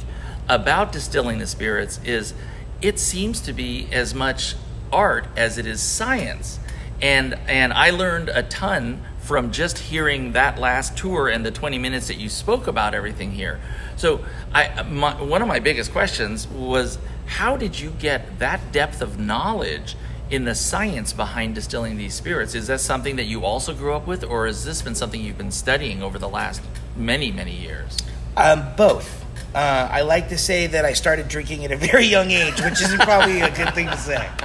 about 0.50 0.92
distilling 0.92 1.38
the 1.38 1.48
spirits 1.48 2.00
is 2.04 2.34
it 2.82 3.00
seems 3.00 3.40
to 3.42 3.54
be 3.54 3.88
as 3.92 4.16
much 4.16 4.56
art 4.92 5.26
as 5.38 5.60
it 5.60 5.68
is 5.68 5.80
science. 5.80 6.60
And, 7.02 7.36
and 7.48 7.72
I 7.72 7.92
learned 7.92 8.30
a 8.30 8.44
ton 8.44 9.04
from 9.22 9.52
just 9.52 9.78
hearing 9.78 10.32
that 10.34 10.60
last 10.60 10.98
tour 10.98 11.30
and 11.30 11.46
the 11.46 11.52
20 11.52 11.78
minutes 11.78 12.08
that 12.08 12.18
you 12.18 12.28
spoke 12.28 12.68
about 12.68 12.94
everything 12.94 13.32
here. 13.32 13.60
So, 13.96 14.26
I, 14.54 14.84
my, 14.84 15.22
one 15.22 15.42
of 15.42 15.48
my 15.48 15.60
biggest 15.60 15.92
questions 15.92 16.48
was 16.48 16.98
how 17.28 17.56
did 17.56 17.80
you 17.80 17.92
get 17.92 18.40
that 18.40 18.72
depth 18.72 19.02
of 19.02 19.20
knowledge 19.20 19.96
in 20.30 20.46
the 20.46 20.56
science 20.56 21.14
behind 21.14 21.56
distilling 21.56 21.98
these 21.98 22.14
spirits? 22.14 22.56
Is 22.56 22.68
that 22.68 22.80
something 22.80 23.18
that 23.18 23.26
you 23.26 23.46
also 23.46 23.74
grew 23.74 23.94
up 23.94 24.08
with, 24.08 24.24
or 24.24 24.48
has 24.48 24.66
this 24.66 24.82
been 24.82 24.96
something 24.96 25.22
you've 25.22 25.38
been 25.38 25.52
studying 25.52 26.02
over 26.02 26.18
the 26.18 26.30
last 26.30 26.62
many, 26.96 27.32
many 27.32 27.56
years? 27.56 27.98
Um, 28.36 28.66
both. 28.76 29.24
Uh, 29.54 29.90
I 29.92 30.02
like 30.02 30.30
to 30.30 30.38
say 30.38 30.68
that 30.68 30.86
I 30.86 30.94
started 30.94 31.28
drinking 31.28 31.66
at 31.66 31.72
a 31.72 31.76
very 31.78 32.06
young 32.06 32.32
age, 32.32 32.60
which 32.62 32.82
is 32.82 32.96
probably 32.96 33.42
a 33.42 33.54
good 33.56 33.74
thing 33.74 33.88
to 33.88 33.98
say. 33.98 34.30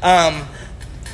Um, 0.00 0.46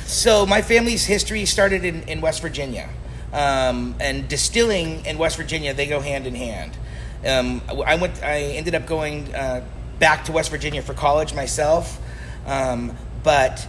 so 0.05 0.45
my 0.45 0.61
family's 0.61 1.05
history 1.05 1.45
started 1.45 1.83
in, 1.83 2.03
in 2.03 2.21
West 2.21 2.41
Virginia, 2.41 2.89
um, 3.33 3.95
and 3.99 4.27
distilling 4.27 5.05
in 5.05 5.17
West 5.17 5.37
Virginia 5.37 5.73
they 5.73 5.87
go 5.87 5.99
hand 5.99 6.27
in 6.27 6.35
hand. 6.35 6.77
Um, 7.25 7.61
I 7.85 7.95
went. 7.95 8.21
I 8.23 8.41
ended 8.41 8.75
up 8.75 8.85
going 8.85 9.33
uh, 9.33 9.65
back 9.99 10.25
to 10.25 10.31
West 10.31 10.51
Virginia 10.51 10.81
for 10.81 10.93
college 10.93 11.33
myself, 11.33 11.99
um, 12.45 12.95
but 13.23 13.67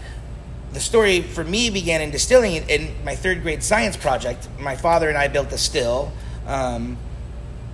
the 0.73 0.81
story 0.81 1.23
for 1.23 1.43
me 1.43 1.71
began 1.71 2.03
in 2.03 2.11
distilling 2.11 2.57
in 2.69 2.95
my 3.03 3.15
third 3.15 3.43
grade 3.43 3.63
science 3.63 3.97
project. 3.97 4.49
My 4.59 4.77
father 4.77 5.09
and 5.09 5.17
I 5.17 5.29
built 5.29 5.53
a 5.53 5.59
still 5.59 6.13
um, 6.47 6.99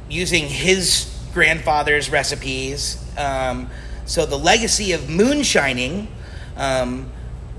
using 0.08 0.46
his 0.46 1.12
grandfather's 1.34 2.10
recipes. 2.10 3.04
Um, 3.18 3.70
so 4.04 4.26
the 4.26 4.38
legacy 4.38 4.92
of 4.92 5.08
moonshining, 5.08 6.06
um, 6.56 7.10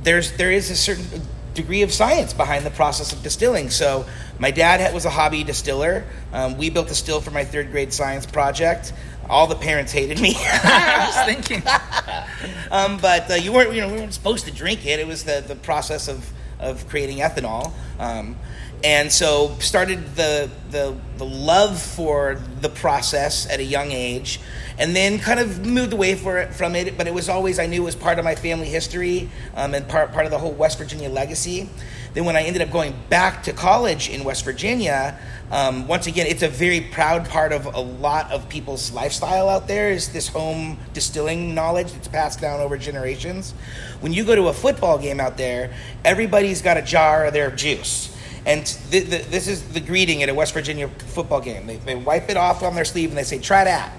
there's 0.03 0.31
there 0.33 0.51
is 0.51 0.69
a 0.69 0.75
certain 0.75 1.05
degree 1.53 1.81
of 1.83 1.93
science 1.93 2.33
behind 2.33 2.65
the 2.65 2.71
process 2.71 3.13
of 3.13 3.21
distilling. 3.23 3.69
So 3.69 4.05
my 4.39 4.51
dad 4.51 4.93
was 4.93 5.05
a 5.05 5.09
hobby 5.09 5.43
distiller. 5.43 6.03
Um, 6.31 6.57
we 6.57 6.69
built 6.69 6.89
a 6.91 6.95
still 6.95 7.21
for 7.21 7.31
my 7.31 7.43
third 7.43 7.71
grade 7.71 7.93
science 7.93 8.25
project. 8.25 8.93
All 9.29 9.47
the 9.47 9.55
parents 9.55 9.91
hated 9.91 10.19
me. 10.19 10.35
I 10.37 11.05
was 11.07 11.33
thinking, 11.33 11.63
um, 12.71 12.97
but 12.97 13.31
uh, 13.31 13.35
you 13.35 13.53
weren't 13.53 13.73
you 13.73 13.81
know 13.81 13.87
we 13.87 13.99
weren't 13.99 14.13
supposed 14.13 14.45
to 14.45 14.51
drink 14.51 14.85
it. 14.85 14.99
It 14.99 15.07
was 15.07 15.23
the 15.23 15.43
the 15.47 15.55
process 15.55 16.07
of 16.07 16.31
of 16.59 16.87
creating 16.87 17.19
ethanol. 17.19 17.71
Um, 17.99 18.35
and 18.83 19.09
so 19.11 19.55
started 19.59 20.15
the, 20.15 20.49
the 20.69 20.95
the 21.17 21.25
love 21.25 21.81
for 21.81 22.41
the 22.59 22.69
process 22.69 23.49
at 23.49 23.59
a 23.59 23.63
young 23.63 23.91
age 23.91 24.39
and 24.77 24.95
then 24.95 25.19
kind 25.19 25.39
of 25.39 25.65
moved 25.65 25.93
away 25.93 26.11
it, 26.11 26.53
from 26.53 26.75
it 26.75 26.97
but 26.97 27.07
it 27.07 27.13
was 27.13 27.29
always 27.29 27.59
i 27.59 27.65
knew 27.65 27.81
it 27.81 27.85
was 27.85 27.95
part 27.95 28.19
of 28.19 28.25
my 28.25 28.35
family 28.35 28.67
history 28.67 29.29
um, 29.55 29.73
and 29.73 29.87
part, 29.87 30.11
part 30.11 30.25
of 30.25 30.31
the 30.31 30.37
whole 30.37 30.51
west 30.51 30.77
virginia 30.77 31.09
legacy. 31.09 31.69
Then 32.13 32.25
when 32.25 32.35
i 32.35 32.43
ended 32.43 32.61
up 32.61 32.71
going 32.71 32.93
back 33.09 33.43
to 33.43 33.53
college 33.53 34.09
in 34.09 34.23
west 34.23 34.43
virginia 34.43 35.17
um, 35.49 35.87
once 35.87 36.07
again 36.07 36.27
it's 36.27 36.43
a 36.43 36.49
very 36.49 36.81
proud 36.81 37.29
part 37.29 37.53
of 37.53 37.65
a 37.65 37.79
lot 37.79 38.31
of 38.31 38.49
people's 38.49 38.91
lifestyle 38.91 39.47
out 39.47 39.67
there 39.67 39.91
is 39.91 40.11
this 40.11 40.27
home 40.27 40.77
distilling 40.93 41.55
knowledge 41.55 41.91
that's 41.93 42.07
passed 42.07 42.41
down 42.41 42.59
over 42.59 42.75
generations. 42.75 43.53
When 44.01 44.13
you 44.13 44.25
go 44.25 44.35
to 44.35 44.47
a 44.47 44.53
football 44.53 44.97
game 44.97 45.19
out 45.19 45.37
there 45.37 45.71
everybody's 46.03 46.61
got 46.61 46.77
a 46.77 46.81
jar 46.81 47.25
of 47.25 47.33
their 47.33 47.49
juice 47.49 48.12
and 48.45 48.65
th- 48.65 49.09
th- 49.09 49.25
this 49.27 49.47
is 49.47 49.63
the 49.69 49.79
greeting 49.79 50.21
at 50.21 50.29
a 50.29 50.33
West 50.33 50.53
Virginia 50.53 50.89
football 50.89 51.39
game. 51.39 51.65
They, 51.65 51.77
they 51.77 51.95
wipe 51.95 52.29
it 52.29 52.35
off 52.35 52.61
on 52.61 52.75
their 52.75 52.83
sleeve 52.83 53.09
and 53.09 53.17
they 53.17 53.23
say, 53.23 53.39
try 53.39 53.63
that. 53.63 53.93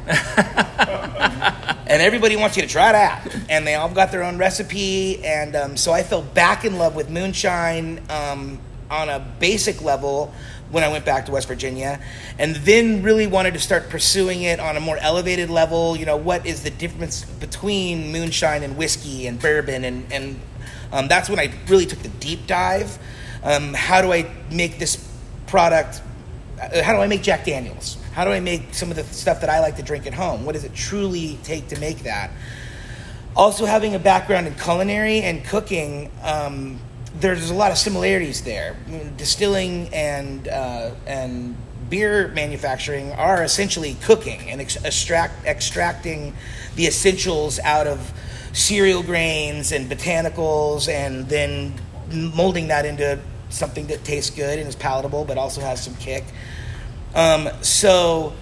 and 1.87 2.03
everybody 2.03 2.37
wants 2.37 2.57
you 2.57 2.63
to 2.63 2.69
try 2.69 2.93
that. 2.93 3.35
And 3.49 3.67
they 3.67 3.75
all 3.75 3.89
got 3.89 4.13
their 4.13 4.23
own 4.23 4.37
recipe. 4.37 5.25
And 5.25 5.57
um, 5.57 5.77
so 5.79 5.93
I 5.93 6.03
fell 6.03 6.21
back 6.21 6.67
in 6.67 6.77
love 6.77 6.95
with 6.95 7.09
moonshine 7.09 8.03
um, 8.11 8.61
on 8.91 9.09
a 9.09 9.19
basic 9.41 9.81
level 9.81 10.35
when 10.71 10.85
I 10.85 10.89
went 10.89 11.05
back 11.05 11.27
to 11.27 11.33
West 11.33 11.47
Virginia, 11.47 12.01
and 12.37 12.57
then 12.57 13.03
really 13.03 13.29
wanted 13.29 13.55
to 13.55 13.61
start 13.61 13.91
pursuing 13.91 14.43
it 14.43 14.59
on 14.59 14.77
a 14.77 14.81
more 14.81 14.97
elevated 14.99 15.49
level. 15.49 15.97
You 15.97 16.05
know, 16.05 16.17
what 16.17 16.45
is 16.47 16.65
the 16.65 16.71
difference 16.71 17.25
between 17.25 18.11
moonshine 18.11 18.65
and 18.65 18.77
whiskey 18.77 19.29
and 19.29 19.41
bourbon? 19.41 19.85
And, 19.85 20.13
and 20.13 20.41
um, 20.91 21.07
that's 21.07 21.29
when 21.29 21.39
I 21.39 21.53
really 21.69 21.87
took 21.87 22.01
the 22.01 22.09
deep 22.09 22.49
dive 22.49 22.99
um, 23.45 23.75
how 23.75 24.01
do 24.01 24.13
I 24.13 24.29
make 24.51 24.79
this 24.79 24.97
product? 25.47 26.03
Uh, 26.61 26.83
how 26.83 26.95
do 26.95 27.01
I 27.01 27.07
make 27.07 27.23
Jack 27.23 27.45
Daniels? 27.45 27.99
How 28.13 28.25
do 28.25 28.31
I 28.31 28.41
make 28.41 28.75
some 28.75 28.91
of 28.91 28.97
the 28.97 29.05
stuff 29.05 29.41
that 29.43 29.51
I 29.51 29.61
like 29.61 29.77
to 29.77 29.83
drink 29.83 30.07
at 30.07 30.15
home? 30.15 30.45
What 30.45 30.53
does 30.53 30.65
it 30.65 30.75
truly 30.75 31.39
take 31.43 31.69
to 31.69 31.79
make 31.79 31.99
that? 32.05 32.31
Also, 33.37 33.67
having 33.67 33.95
a 33.95 33.99
background 33.99 34.47
in 34.47 34.55
culinary 34.55 35.21
and 35.21 35.45
cooking, 35.45 36.11
um, 36.23 36.81
there's 37.21 37.51
a 37.51 37.55
lot 37.55 37.71
of 37.71 37.79
similarities 37.79 38.43
there. 38.43 38.77
Distilling 39.17 39.93
and 39.93 40.49
uh, 40.49 40.93
and 41.07 41.57
beer 41.91 42.29
manufacturing 42.29 43.13
are 43.13 43.43
essentially 43.43 43.97
cooking 44.03 44.49
and 44.49 44.61
ex- 44.61 44.83
extract, 44.85 45.45
extracting 45.45 46.35
the 46.77 46.87
essentials 46.87 47.59
out 47.61 47.87
of 47.87 48.13
cereal 48.53 49.03
grains 49.03 49.73
and 49.73 49.91
botanicals 49.91 50.89
and 50.89 51.29
then 51.29 51.75
molding 52.11 52.69
that 52.69 52.87
into 52.87 53.19
something 53.55 53.87
that 53.87 54.05
tastes 54.05 54.31
good 54.31 54.59
and 54.59 54.69
is 54.69 54.75
palatable, 54.75 55.25
but 55.25 55.39
also 55.39 55.61
has 55.61 55.83
some 55.83 55.95
kick. 55.97 56.25
Um, 57.15 57.49
so 57.63 58.33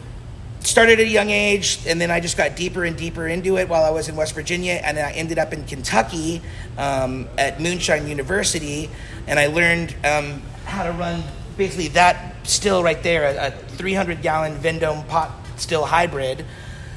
started 0.61 1.01
at 1.01 1.07
a 1.07 1.09
young 1.09 1.31
age, 1.31 1.81
and 1.87 2.01
then 2.01 2.11
I 2.11 2.21
just 2.21 2.37
got 2.37 2.57
deeper 2.57 2.85
and 2.85 2.97
deeper 2.97 3.27
into 3.27 3.59
it 3.59 3.69
while 3.69 3.85
I 3.85 3.91
was 3.91 4.09
in 4.09 4.17
West 4.17 4.35
Virginia, 4.35 4.81
and 4.83 4.97
then 4.97 5.05
I 5.05 5.13
ended 5.13 5.39
up 5.39 5.53
in 5.53 5.65
Kentucky 5.65 6.41
um, 6.79 7.29
at 7.37 7.61
Moonshine 7.61 8.07
University, 8.07 8.89
and 9.27 9.39
I 9.39 9.47
learned 9.47 9.95
um, 10.05 10.41
how 10.65 10.85
to 10.85 10.93
run 10.93 11.23
basically 11.57 11.89
that 11.89 12.35
still 12.45 12.83
right 12.83 13.03
there, 13.03 13.25
a, 13.25 13.49
a 13.49 13.51
300 13.51 14.23
gallon 14.23 14.55
Vendome 14.55 15.07
pot 15.09 15.31
still 15.57 15.85
hybrid. 15.85 16.45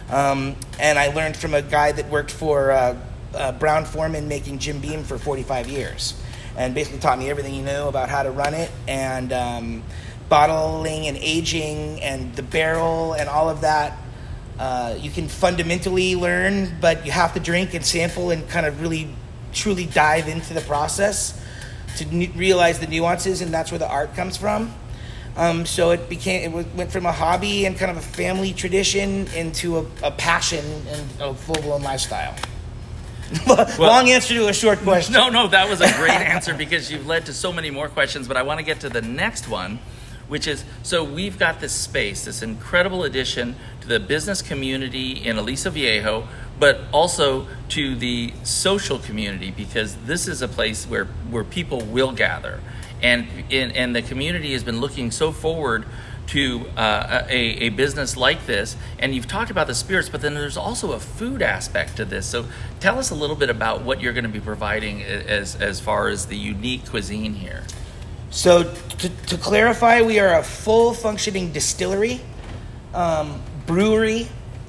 Um, 0.10 0.55
and 0.79 0.98
I 0.98 1.07
learned 1.07 1.36
from 1.36 1.53
a 1.53 1.62
guy 1.62 1.91
that 1.91 2.10
worked 2.10 2.31
for 2.31 2.72
uh, 2.72 2.98
uh, 3.34 3.51
Brown-Forman 3.53 4.27
making 4.27 4.60
Jim 4.60 4.79
Beam 4.79 5.03
for 5.03 5.17
45 5.17 5.67
years 5.67 6.13
and 6.58 6.74
basically 6.74 7.00
taught 7.00 7.20
me 7.20 7.30
everything 7.30 7.54
he 7.54 7.62
knew 7.62 7.88
about 7.88 8.10
how 8.10 8.24
to 8.24 8.32
run 8.32 8.54
it 8.54 8.72
and 8.88 9.34
um, 9.34 9.84
bottling 10.30 11.08
and 11.08 11.18
aging 11.18 12.02
and 12.02 12.36
the 12.36 12.44
barrel 12.44 13.14
and 13.14 13.30
all 13.30 13.50
of 13.50 13.62
that. 13.62 13.98
Uh, 14.58 14.96
you 15.00 15.12
can 15.12 15.28
fundamentally 15.28 16.16
learn, 16.16 16.78
but 16.80 17.06
you 17.06 17.12
have 17.12 17.34
to 17.34 17.40
drink 17.40 17.74
and 17.74 17.86
sample 17.86 18.32
and 18.32 18.48
kind 18.50 18.66
of 18.66 18.82
really 18.82 19.10
truly 19.54 19.86
dive 19.86 20.28
into 20.28 20.54
the 20.54 20.62
process 20.62 21.42
to 21.98 22.06
realize 22.36 22.80
the 22.80 22.88
nuances, 22.88 23.42
and 23.42 23.54
that's 23.54 23.72
where 23.72 23.80
the 23.80 23.90
art 23.90 24.14
comes 24.16 24.38
from. 24.38 24.74
Um, 25.38 25.66
so 25.66 25.92
it 25.92 26.08
became 26.08 26.58
it 26.58 26.76
went 26.76 26.92
from 26.92 27.06
a 27.06 27.12
hobby 27.12 27.66
and 27.66 27.78
kind 27.78 27.92
of 27.92 27.98
a 27.98 28.02
family 28.02 28.54
tradition 28.54 29.28
into 29.36 29.80
a, 29.80 29.86
a 30.04 30.12
passion 30.12 30.64
and 30.88 31.22
a 31.22 31.34
full 31.34 31.62
blown 31.62 31.84
lifestyle. 31.84 32.36
well, 33.48 33.67
Long 33.79 34.10
answer 34.10 34.34
to 34.36 34.48
a 34.48 34.53
short 34.53 34.79
question. 34.79 35.13
No, 35.13 35.29
no, 35.29 35.48
that 35.48 35.70
was 35.70 35.82
a 35.82 35.91
great 35.94 36.12
answer 36.12 36.53
because 36.53 36.91
you've 36.91 37.08
led 37.08 37.25
to 37.25 37.34
so 37.34 37.51
many 37.51 37.72
more 37.72 37.89
questions. 37.89 38.27
But 38.27 38.38
I 38.38 38.44
want 38.44 38.60
to 38.60 38.65
get 38.65 38.82
to 38.82 38.89
the 38.89 39.01
next 39.01 39.48
one, 39.48 39.79
which 40.27 40.48
is 40.48 40.63
so 40.84 41.03
we've 41.03 41.39
got 41.39 41.60
this 41.60 41.72
space, 41.72 42.25
this 42.25 42.41
incredible 42.41 43.03
addition 43.03 43.55
to 43.82 43.88
the 43.88 44.00
business 44.00 44.41
community 44.41 45.12
in 45.13 45.38
Aliso 45.38 45.70
Viejo, 45.70 46.27
but 46.60 46.82
also 46.91 47.48
to 47.70 47.96
the 47.96 48.34
social 48.44 49.00
community 49.00 49.51
because 49.51 49.96
this 50.05 50.27
is 50.27 50.41
a 50.41 50.48
place 50.48 50.86
where 50.86 51.05
where 51.29 51.44
people 51.44 51.82
will 51.82 52.12
gather, 52.12 52.60
and 53.01 53.27
and 53.51 53.96
the 53.96 54.01
community 54.01 54.53
has 54.53 54.63
been 54.63 54.79
looking 54.79 55.10
so 55.10 55.32
forward 55.32 55.86
to 56.27 56.65
uh, 56.75 57.25
a, 57.29 57.38
a 57.38 57.70
business 57.70 58.17
like 58.17 58.46
this. 58.46 58.75
And 59.00 59.13
you've 59.13 59.27
talked 59.27 59.51
about 59.51 59.67
the 59.67 59.75
spirits, 59.75 60.10
but 60.10 60.22
then 60.22 60.34
there's 60.34 60.58
also 60.58 60.94
a 60.94 61.00
food 61.00 61.41
aspect 61.41 61.98
to 61.98 62.05
this. 62.05 62.25
So 62.25 62.46
tell 62.79 63.00
us 63.00 63.12
a 63.12 63.15
little 63.15 63.36
bit 63.36 63.50
about 63.50 63.84
what 63.84 64.01
you're 64.01 64.13
going 64.13 64.25
to 64.25 64.29
be 64.29 64.39
providing 64.39 65.03
as, 65.03 65.55
as 65.55 65.79
far 65.79 66.08
as 66.08 66.25
the 66.25 66.38
unique 66.38 66.88
cuisine 66.89 67.34
here. 67.34 67.63
So, 68.36 68.63
to, 68.63 69.10
to 69.27 69.38
clarify, 69.38 70.01
we 70.01 70.20
are 70.20 70.39
a 70.39 70.44
full 70.44 70.94
functioning 70.94 71.53
distillery, 71.53 72.20
um, 72.94 73.41
brewery, 73.65 74.27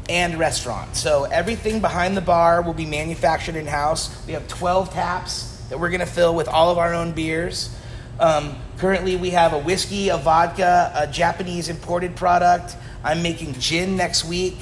and 0.08 0.38
restaurant. 0.38 0.94
So, 0.94 1.24
everything 1.24 1.80
behind 1.80 2.16
the 2.16 2.20
bar 2.20 2.62
will 2.62 2.74
be 2.74 2.86
manufactured 2.86 3.56
in 3.56 3.66
house. 3.66 4.24
We 4.24 4.34
have 4.34 4.46
12 4.46 4.92
taps 4.92 5.64
that 5.68 5.80
we're 5.80 5.88
going 5.88 5.98
to 5.98 6.06
fill 6.06 6.32
with 6.32 6.46
all 6.46 6.70
of 6.70 6.78
our 6.78 6.94
own 6.94 7.10
beers. 7.10 7.75
Um, 8.18 8.56
currently, 8.78 9.16
we 9.16 9.30
have 9.30 9.52
a 9.52 9.58
whiskey, 9.58 10.08
a 10.08 10.16
vodka, 10.16 10.90
a 10.94 11.06
Japanese 11.06 11.68
imported 11.68 12.16
product. 12.16 12.76
I'm 13.04 13.22
making 13.22 13.54
gin 13.54 13.96
next 13.96 14.24
week, 14.24 14.56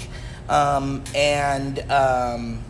um, 0.49 1.04
and 1.14 1.78
um, 1.90 2.64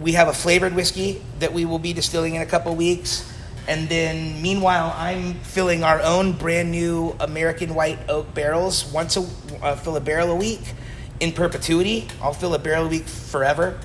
we 0.00 0.12
have 0.12 0.28
a 0.28 0.32
flavored 0.32 0.74
whiskey 0.74 1.22
that 1.40 1.52
we 1.52 1.64
will 1.66 1.78
be 1.78 1.92
distilling 1.92 2.34
in 2.34 2.42
a 2.42 2.46
couple 2.46 2.74
weeks. 2.74 3.30
And 3.68 3.88
then, 3.88 4.42
meanwhile, 4.42 4.92
I'm 4.96 5.34
filling 5.34 5.84
our 5.84 6.00
own 6.00 6.32
brand 6.32 6.70
new 6.70 7.14
American 7.20 7.74
white 7.74 7.98
oak 8.08 8.34
barrels. 8.34 8.90
Once 8.92 9.16
a 9.16 9.28
uh, 9.62 9.76
fill 9.76 9.96
a 9.96 10.00
barrel 10.00 10.32
a 10.32 10.34
week 10.34 10.72
in 11.20 11.32
perpetuity. 11.32 12.08
I'll 12.20 12.32
fill 12.32 12.54
a 12.54 12.58
barrel 12.58 12.86
a 12.86 12.88
week 12.88 13.04
forever. 13.04 13.78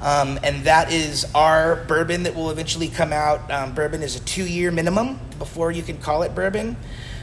Um, 0.00 0.38
and 0.42 0.64
that 0.64 0.92
is 0.92 1.26
our 1.34 1.76
bourbon 1.86 2.24
that 2.24 2.34
will 2.34 2.50
eventually 2.50 2.88
come 2.88 3.12
out. 3.12 3.50
Um, 3.50 3.74
bourbon 3.74 4.02
is 4.02 4.16
a 4.16 4.20
two 4.20 4.46
year 4.46 4.70
minimum 4.70 5.18
before 5.38 5.72
you 5.72 5.82
can 5.82 5.98
call 5.98 6.22
it 6.22 6.34
bourbon. 6.34 6.76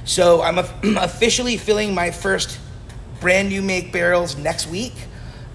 So 0.06 0.42
I'm 0.42 0.58
officially 0.98 1.58
filling 1.58 1.94
my 1.94 2.12
first 2.12 2.60
brand 3.22 3.50
new 3.50 3.62
make 3.62 3.92
barrels 3.92 4.38
next 4.38 4.68
week. 4.68 4.94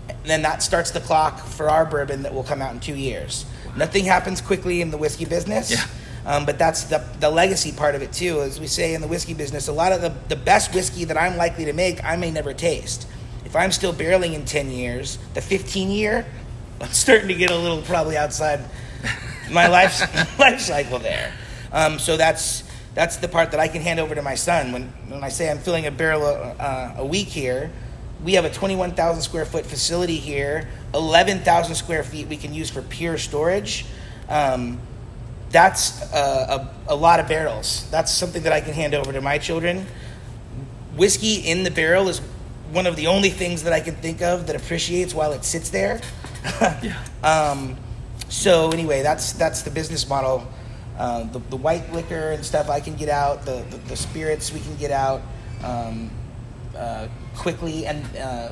And 0.09 0.25
then 0.25 0.43
that 0.43 0.63
starts 0.63 0.91
the 0.91 1.01
clock 1.01 1.41
for 1.41 1.69
our 1.69 1.85
bourbon 1.85 2.23
that 2.23 2.33
will 2.33 2.45
come 2.45 2.63
out 2.63 2.73
in 2.73 2.81
two 2.81 2.95
years. 2.95 3.45
Nothing 3.77 4.05
happens 4.05 4.41
quickly 4.41 4.81
in 4.81 4.91
the 4.91 4.99
whiskey 4.99 5.25
business. 5.25 5.71
Yeah. 5.71 5.85
Um, 6.27 6.45
but 6.45 6.59
that's 6.59 6.85
the, 6.85 7.05
the 7.21 7.31
legacy 7.31 7.73
part 7.73 7.95
of 7.95 8.03
it 8.03 8.13
too. 8.13 8.43
As 8.43 8.61
we 8.61 8.67
say 8.67 8.95
in 8.95 9.01
the 9.01 9.07
whiskey 9.09 9.35
business, 9.35 9.69
a 9.69 9.73
lot 9.73 9.93
of 9.93 10.03
the, 10.03 10.15
the 10.29 10.37
best 10.37 10.75
whiskey 10.75 11.05
that 11.05 11.17
I'm 11.17 11.37
likely 11.37 11.65
to 11.65 11.73
make, 11.73 12.05
I 12.05 12.17
may 12.17 12.31
never 12.31 12.53
taste. 12.53 13.09
If 13.45 13.57
I'm 13.57 13.73
still 13.73 13.95
barreling 13.95 14.35
in 14.35 14.45
10 14.45 14.71
years, 14.71 15.19
the 15.33 15.41
15 15.41 15.91
year, 15.91 16.27
I'm 16.80 16.92
starting 16.92 17.28
to 17.28 17.35
get 17.35 17.50
a 17.50 17.56
little 17.56 17.82
probably 17.82 18.16
outside 18.16 18.61
my 19.50 19.66
life 19.66 20.00
life 20.38 20.61
cycle 20.61 20.99
there. 20.99 21.32
Um, 21.73 21.99
so 21.99 22.16
that's 22.16 22.64
that's 22.94 23.16
the 23.16 23.28
part 23.28 23.50
that 23.50 23.61
I 23.61 23.68
can 23.68 23.82
hand 23.82 24.00
over 24.00 24.14
to 24.14 24.23
my 24.23 24.35
son 24.35 24.73
when 24.73 24.92
when 25.08 25.25
I 25.25 25.28
say 25.28 25.50
I'm 25.50 25.58
filling 25.58 25.87
a 25.87 25.90
barrel 25.90 26.25
a, 26.25 26.30
uh, 26.30 26.94
a 26.99 27.06
week 27.06 27.28
here. 27.28 27.70
we 28.25 28.35
have 28.35 28.44
a 28.44 28.50
21,000 28.50 29.23
square 29.23 29.44
foot 29.44 29.64
facility 29.64 30.16
here, 30.16 30.68
11,000 30.94 31.75
square 31.75 32.02
feet 32.02 32.26
we 32.26 32.37
can 32.37 32.52
use 32.52 32.70
for 32.70 32.82
pure 32.82 33.18
storage. 33.18 33.87
Um, 34.28 34.80
that's 35.50 36.02
a, 36.12 36.68
a, 36.88 36.94
a 36.94 36.97
lot 36.97 37.20
of 37.20 37.28
barrels. 37.28 37.88
That's 37.90 38.12
something 38.12 38.42
that 38.42 38.52
I 38.52 38.61
can 38.61 38.75
hand 38.75 38.94
over 38.94 39.12
to 39.12 39.20
my 39.20 39.38
children. 39.38 39.87
Whiskey 40.97 41.37
in 41.37 41.62
the 41.62 41.70
barrel 41.70 42.08
is 42.08 42.20
one 42.73 42.87
of 42.87 42.97
the 42.97 43.06
only 43.06 43.30
things 43.30 43.62
that 43.62 43.73
I 43.73 43.80
can 43.80 43.94
think 43.94 44.20
of 44.20 44.47
that 44.49 44.56
appreciates 44.56 45.14
while 45.14 45.32
it 45.32 45.44
sits 45.44 45.70
there. 45.70 46.00
Yeah. 46.83 46.97
Um, 47.23 47.76
so 48.28 48.71
anyway, 48.71 49.02
that's 49.02 49.33
that's 49.33 49.62
the 49.62 49.71
business 49.71 50.09
model. 50.09 50.47
Uh, 50.99 51.25
the, 51.25 51.38
the 51.50 51.57
white 51.57 51.92
liquor 51.92 52.33
and 52.33 52.45
stuff 52.45 52.68
I 52.68 52.80
can 52.80 52.95
get 52.95 53.09
out. 53.09 53.45
The 53.45 53.64
the, 53.71 53.76
the 53.88 53.97
spirits 53.97 54.52
we 54.52 54.61
can 54.61 54.76
get 54.76 54.90
out 54.90 55.23
um, 55.64 56.11
uh, 56.76 57.09
quickly, 57.37 57.87
and 57.87 58.04
uh, 58.16 58.50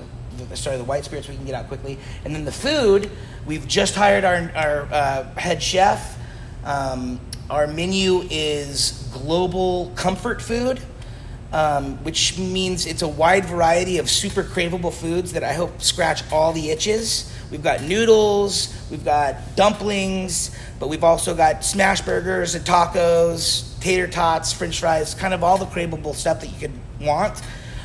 the, 0.48 0.56
sorry, 0.56 0.76
the 0.76 0.84
white 0.84 1.04
spirits 1.04 1.28
we 1.28 1.36
can 1.36 1.44
get 1.44 1.54
out 1.54 1.68
quickly. 1.68 1.98
And 2.24 2.34
then 2.34 2.44
the 2.44 2.52
food, 2.52 3.10
we've 3.46 3.66
just 3.66 3.94
hired 3.94 4.24
our 4.24 4.50
our 4.54 4.88
uh, 4.92 5.34
head 5.34 5.62
chef. 5.62 6.18
Um, 6.64 7.20
our 7.50 7.66
menu 7.66 8.26
is 8.30 9.08
global 9.12 9.92
comfort 9.94 10.40
food. 10.42 10.80
Um, 11.52 12.02
which 12.02 12.36
means 12.36 12.86
it's 12.86 13.02
a 13.02 13.08
wide 13.08 13.46
variety 13.46 13.98
of 13.98 14.10
super 14.10 14.42
craveable 14.42 14.92
foods 14.92 15.32
that 15.32 15.44
I 15.44 15.52
hope 15.52 15.80
scratch 15.80 16.24
all 16.32 16.52
the 16.52 16.70
itches. 16.70 17.32
We've 17.50 17.62
got 17.62 17.82
noodles, 17.82 18.74
we've 18.90 19.04
got 19.04 19.36
dumplings, 19.54 20.56
but 20.80 20.88
we've 20.88 21.04
also 21.04 21.34
got 21.34 21.64
smash 21.64 22.00
burgers 22.00 22.54
and 22.54 22.64
tacos, 22.64 23.78
tater 23.80 24.08
tots, 24.08 24.52
french 24.52 24.80
fries, 24.80 25.14
kind 25.14 25.32
of 25.32 25.44
all 25.44 25.56
the 25.58 25.66
craveable 25.66 26.14
stuff 26.14 26.40
that 26.40 26.48
you 26.48 26.58
could 26.58 26.72
want. 27.00 27.40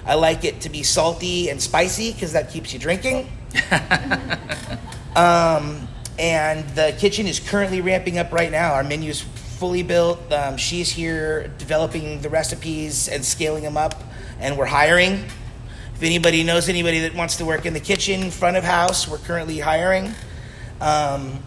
I 0.05 0.15
like 0.15 0.45
it 0.45 0.61
to 0.61 0.69
be 0.69 0.81
salty 0.81 1.49
and 1.49 1.61
spicy 1.61 2.11
because 2.11 2.33
that 2.33 2.49
keeps 2.49 2.73
you 2.73 2.79
drinking. 2.79 3.29
um, 5.15 5.87
and 6.17 6.67
the 6.69 6.95
kitchen 6.97 7.27
is 7.27 7.39
currently 7.39 7.81
ramping 7.81 8.17
up 8.17 8.31
right 8.31 8.51
now. 8.51 8.73
Our 8.73 8.83
menu 8.83 9.11
is 9.11 9.21
fully 9.21 9.83
built. 9.83 10.31
Um, 10.33 10.57
she's 10.57 10.89
here 10.89 11.49
developing 11.59 12.21
the 12.21 12.29
recipes 12.29 13.07
and 13.07 13.23
scaling 13.23 13.63
them 13.63 13.77
up, 13.77 14.03
and 14.39 14.57
we're 14.57 14.65
hiring. 14.65 15.23
If 16.01 16.05
anybody 16.05 16.43
knows 16.43 16.67
anybody 16.67 17.01
that 17.01 17.13
wants 17.13 17.35
to 17.35 17.45
work 17.45 17.67
in 17.67 17.73
the 17.73 17.79
kitchen, 17.79 18.31
front 18.31 18.57
of 18.57 18.63
house, 18.63 19.07
we're 19.07 19.19
currently 19.19 19.59
hiring. 19.59 20.15
Um, 20.81 21.37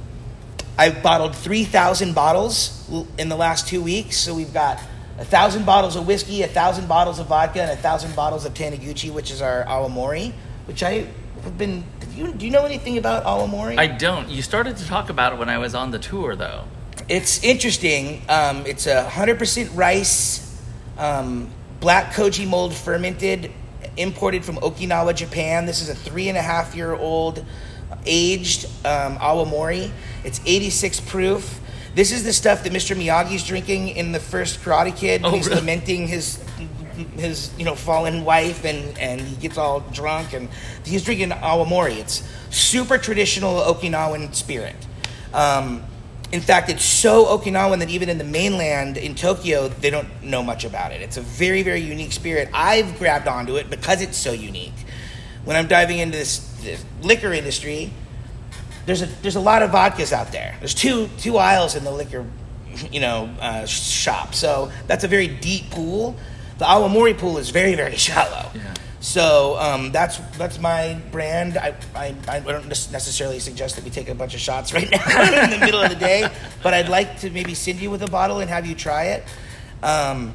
I've 0.78 1.02
bottled 1.02 1.34
3,000 1.34 2.14
bottles 2.14 2.88
in 3.18 3.28
the 3.28 3.34
last 3.34 3.66
two 3.66 3.82
weeks, 3.82 4.16
so 4.16 4.32
we've 4.32 4.54
got 4.54 4.80
a 5.18 5.24
thousand 5.24 5.66
bottles 5.66 5.96
of 5.96 6.06
whiskey, 6.06 6.42
a 6.42 6.46
thousand 6.46 6.86
bottles 6.86 7.18
of 7.18 7.26
vodka, 7.26 7.62
and 7.62 7.70
a 7.72 7.76
thousand 7.76 8.14
bottles 8.14 8.44
of 8.44 8.54
Taniguchi, 8.54 9.12
which 9.12 9.32
is 9.32 9.42
our 9.42 9.64
awamori, 9.64 10.32
which 10.66 10.84
I 10.84 11.08
have 11.42 11.58
been. 11.58 11.82
Do 11.98 12.06
you, 12.16 12.32
do 12.32 12.44
you 12.44 12.52
know 12.52 12.64
anything 12.64 12.96
about 12.96 13.24
awamori? 13.24 13.76
I 13.76 13.88
don't. 13.88 14.28
You 14.28 14.40
started 14.40 14.76
to 14.76 14.86
talk 14.86 15.10
about 15.10 15.32
it 15.32 15.40
when 15.40 15.48
I 15.48 15.58
was 15.58 15.74
on 15.74 15.90
the 15.90 15.98
tour, 15.98 16.36
though. 16.36 16.62
It's 17.08 17.42
interesting. 17.42 18.22
Um, 18.28 18.64
it's 18.66 18.86
a 18.86 19.02
hundred 19.02 19.40
percent 19.40 19.72
rice, 19.74 20.62
um, 20.96 21.50
black 21.80 22.12
koji 22.12 22.46
mold 22.46 22.72
fermented, 22.72 23.50
imported 23.96 24.44
from 24.44 24.56
Okinawa, 24.56 25.14
Japan. 25.14 25.66
This 25.66 25.80
is 25.80 25.88
a 25.88 25.94
three 25.94 26.28
and 26.28 26.38
a 26.38 26.42
half 26.42 26.74
year 26.74 26.94
old 26.94 27.44
aged 28.06 28.66
um, 28.84 29.16
awamori. 29.18 29.90
It's 30.24 30.40
86 30.44 31.00
proof. 31.00 31.60
This 31.94 32.10
is 32.10 32.24
the 32.24 32.32
stuff 32.32 32.64
that 32.64 32.72
Mr. 32.72 32.96
Miyagi's 32.96 33.46
drinking 33.46 33.90
in 33.90 34.12
the 34.12 34.18
first 34.20 34.60
Karate 34.60 34.96
Kid. 34.96 35.22
Oh, 35.24 35.30
He's 35.30 35.46
really? 35.46 35.60
lamenting 35.60 36.08
his 36.08 36.42
his 37.16 37.50
you 37.58 37.64
know 37.64 37.74
fallen 37.74 38.24
wife 38.24 38.64
and 38.64 38.96
and 38.98 39.20
he 39.20 39.34
gets 39.36 39.58
all 39.58 39.80
drunk 39.80 40.32
and 40.32 40.48
he's 40.84 41.04
drinking 41.04 41.30
awamori. 41.30 41.96
It's 41.98 42.22
super 42.50 42.98
traditional 42.98 43.60
Okinawan 43.60 44.34
spirit. 44.34 44.76
Um, 45.32 45.82
in 46.34 46.40
fact, 46.40 46.68
it's 46.68 46.84
so 46.84 47.26
Okinawan 47.26 47.78
that 47.78 47.90
even 47.90 48.08
in 48.08 48.18
the 48.18 48.24
mainland 48.24 48.96
in 48.96 49.14
Tokyo, 49.14 49.68
they 49.68 49.88
don't 49.88 50.08
know 50.20 50.42
much 50.42 50.64
about 50.64 50.90
it. 50.90 51.00
It's 51.00 51.16
a 51.16 51.20
very, 51.20 51.62
very 51.62 51.78
unique 51.80 52.10
spirit. 52.10 52.48
I've 52.52 52.98
grabbed 52.98 53.28
onto 53.28 53.54
it 53.54 53.70
because 53.70 54.02
it's 54.02 54.18
so 54.18 54.32
unique. 54.32 54.74
When 55.44 55.56
I'm 55.56 55.68
diving 55.68 56.00
into 56.00 56.18
this, 56.18 56.38
this 56.60 56.84
liquor 57.02 57.32
industry, 57.32 57.92
there's 58.84 59.02
a 59.02 59.06
there's 59.22 59.36
a 59.36 59.40
lot 59.40 59.62
of 59.62 59.70
vodkas 59.70 60.12
out 60.12 60.32
there. 60.32 60.56
There's 60.58 60.74
two 60.74 61.08
two 61.18 61.38
aisles 61.38 61.76
in 61.76 61.84
the 61.84 61.92
liquor, 61.92 62.26
you 62.90 62.98
know, 62.98 63.30
uh, 63.40 63.64
shop. 63.66 64.34
So 64.34 64.72
that's 64.88 65.04
a 65.04 65.08
very 65.08 65.28
deep 65.28 65.70
pool. 65.70 66.16
The 66.58 66.64
Awamori 66.64 67.16
pool 67.16 67.38
is 67.38 67.50
very 67.50 67.76
very 67.76 67.96
shallow. 67.96 68.50
Yeah. 68.56 68.74
So 69.04 69.58
um, 69.58 69.92
that's 69.92 70.16
that's 70.38 70.58
my 70.58 70.98
brand. 71.12 71.58
I, 71.58 71.74
I, 71.94 72.14
I 72.26 72.40
don't 72.40 72.68
necessarily 72.68 73.38
suggest 73.38 73.76
that 73.76 73.84
we 73.84 73.90
take 73.90 74.08
a 74.08 74.14
bunch 74.14 74.32
of 74.34 74.40
shots 74.40 74.72
right 74.72 74.90
now 75.06 75.42
in 75.44 75.50
the 75.50 75.58
middle 75.58 75.82
of 75.82 75.90
the 75.90 75.96
day, 75.96 76.26
but 76.62 76.72
I'd 76.72 76.88
like 76.88 77.18
to 77.20 77.28
maybe 77.28 77.52
send 77.52 77.80
you 77.80 77.90
with 77.90 78.02
a 78.02 78.06
bottle 78.06 78.40
and 78.40 78.48
have 78.48 78.64
you 78.64 78.74
try 78.74 79.08
it. 79.08 79.24
Um, 79.82 80.32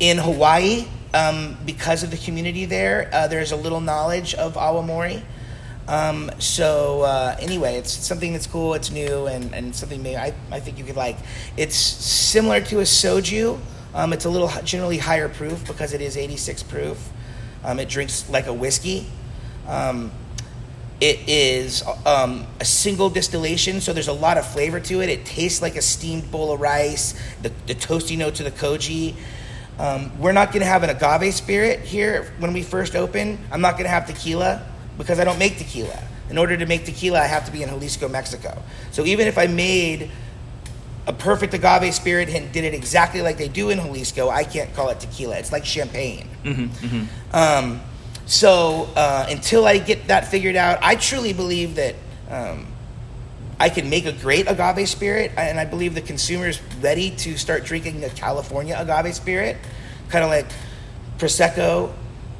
in 0.00 0.16
Hawaii, 0.16 0.86
um, 1.12 1.58
because 1.66 2.02
of 2.02 2.10
the 2.10 2.16
community 2.16 2.64
there, 2.64 3.10
uh, 3.12 3.28
there's 3.28 3.52
a 3.52 3.56
little 3.56 3.82
knowledge 3.82 4.34
of 4.36 4.54
awamori. 4.54 5.22
Um, 5.86 6.30
so 6.38 7.02
uh, 7.02 7.36
anyway, 7.40 7.74
it's 7.76 7.92
something 7.92 8.32
that's 8.32 8.46
cool. 8.46 8.72
It's 8.72 8.90
new 8.90 9.26
and, 9.26 9.54
and 9.54 9.76
something 9.76 10.02
maybe 10.02 10.16
I, 10.16 10.32
I 10.50 10.60
think 10.60 10.78
you 10.78 10.84
could 10.84 10.96
like. 10.96 11.18
It's 11.58 11.76
similar 11.76 12.62
to 12.62 12.78
a 12.78 12.84
soju. 12.84 13.60
Um, 13.94 14.14
it's 14.14 14.24
a 14.24 14.30
little 14.30 14.48
generally 14.64 14.96
higher 14.96 15.28
proof 15.28 15.66
because 15.66 15.92
it 15.92 16.00
is 16.00 16.16
86 16.16 16.62
proof. 16.62 17.12
Um, 17.64 17.78
it 17.78 17.88
drinks 17.88 18.28
like 18.28 18.46
a 18.46 18.52
whiskey. 18.52 19.06
Um, 19.66 20.10
it 21.00 21.28
is 21.28 21.82
um, 22.06 22.46
a 22.60 22.64
single 22.64 23.10
distillation, 23.10 23.80
so 23.80 23.92
there's 23.92 24.08
a 24.08 24.12
lot 24.12 24.38
of 24.38 24.46
flavor 24.46 24.78
to 24.78 25.00
it. 25.02 25.08
It 25.08 25.24
tastes 25.24 25.60
like 25.60 25.74
a 25.74 25.82
steamed 25.82 26.30
bowl 26.30 26.52
of 26.52 26.60
rice. 26.60 27.20
The, 27.42 27.50
the 27.66 27.74
toasty 27.74 28.16
notes 28.16 28.38
of 28.40 28.44
the 28.44 28.52
koji. 28.52 29.16
Um, 29.78 30.16
we're 30.20 30.32
not 30.32 30.52
going 30.52 30.60
to 30.60 30.66
have 30.66 30.84
an 30.84 30.90
agave 30.90 31.34
spirit 31.34 31.80
here 31.80 32.32
when 32.38 32.52
we 32.52 32.62
first 32.62 32.94
open. 32.94 33.38
I'm 33.50 33.60
not 33.60 33.72
going 33.72 33.84
to 33.84 33.90
have 33.90 34.06
tequila 34.06 34.64
because 34.96 35.18
I 35.18 35.24
don't 35.24 35.40
make 35.40 35.58
tequila. 35.58 35.98
In 36.30 36.38
order 36.38 36.56
to 36.56 36.66
make 36.66 36.84
tequila, 36.84 37.20
I 37.20 37.26
have 37.26 37.44
to 37.46 37.52
be 37.52 37.62
in 37.62 37.68
Jalisco, 37.68 38.08
Mexico. 38.08 38.62
So 38.92 39.04
even 39.04 39.26
if 39.26 39.38
I 39.38 39.48
made 39.48 40.10
a 41.06 41.12
perfect 41.12 41.52
agave 41.54 41.92
spirit 41.94 42.28
and 42.28 42.52
did 42.52 42.64
it 42.64 42.74
exactly 42.74 43.22
like 43.22 43.36
they 43.36 43.48
do 43.48 43.70
in 43.70 43.78
Jalisco, 43.78 44.28
I 44.30 44.44
can't 44.44 44.72
call 44.74 44.88
it 44.90 45.00
tequila. 45.00 45.36
It's 45.38 45.50
like 45.52 45.64
champagne. 45.64 46.28
Um, 47.32 47.80
so 48.26 48.88
uh, 48.94 49.26
until 49.28 49.66
I 49.66 49.78
get 49.78 50.08
that 50.08 50.28
figured 50.28 50.56
out, 50.56 50.78
I 50.82 50.94
truly 50.94 51.32
believe 51.32 51.74
that 51.74 51.96
um, 52.30 52.66
I 53.58 53.68
can 53.68 53.90
make 53.90 54.06
a 54.06 54.12
great 54.12 54.48
agave 54.48 54.88
spirit, 54.88 55.32
and 55.36 55.58
I 55.58 55.64
believe 55.64 55.94
the 55.94 56.00
consumer 56.00 56.46
is 56.46 56.60
ready 56.80 57.10
to 57.10 57.36
start 57.36 57.64
drinking 57.64 58.04
a 58.04 58.10
California 58.10 58.76
agave 58.78 59.14
spirit, 59.14 59.56
kind 60.08 60.24
of 60.24 60.30
like 60.30 60.46
prosecco. 61.18 61.92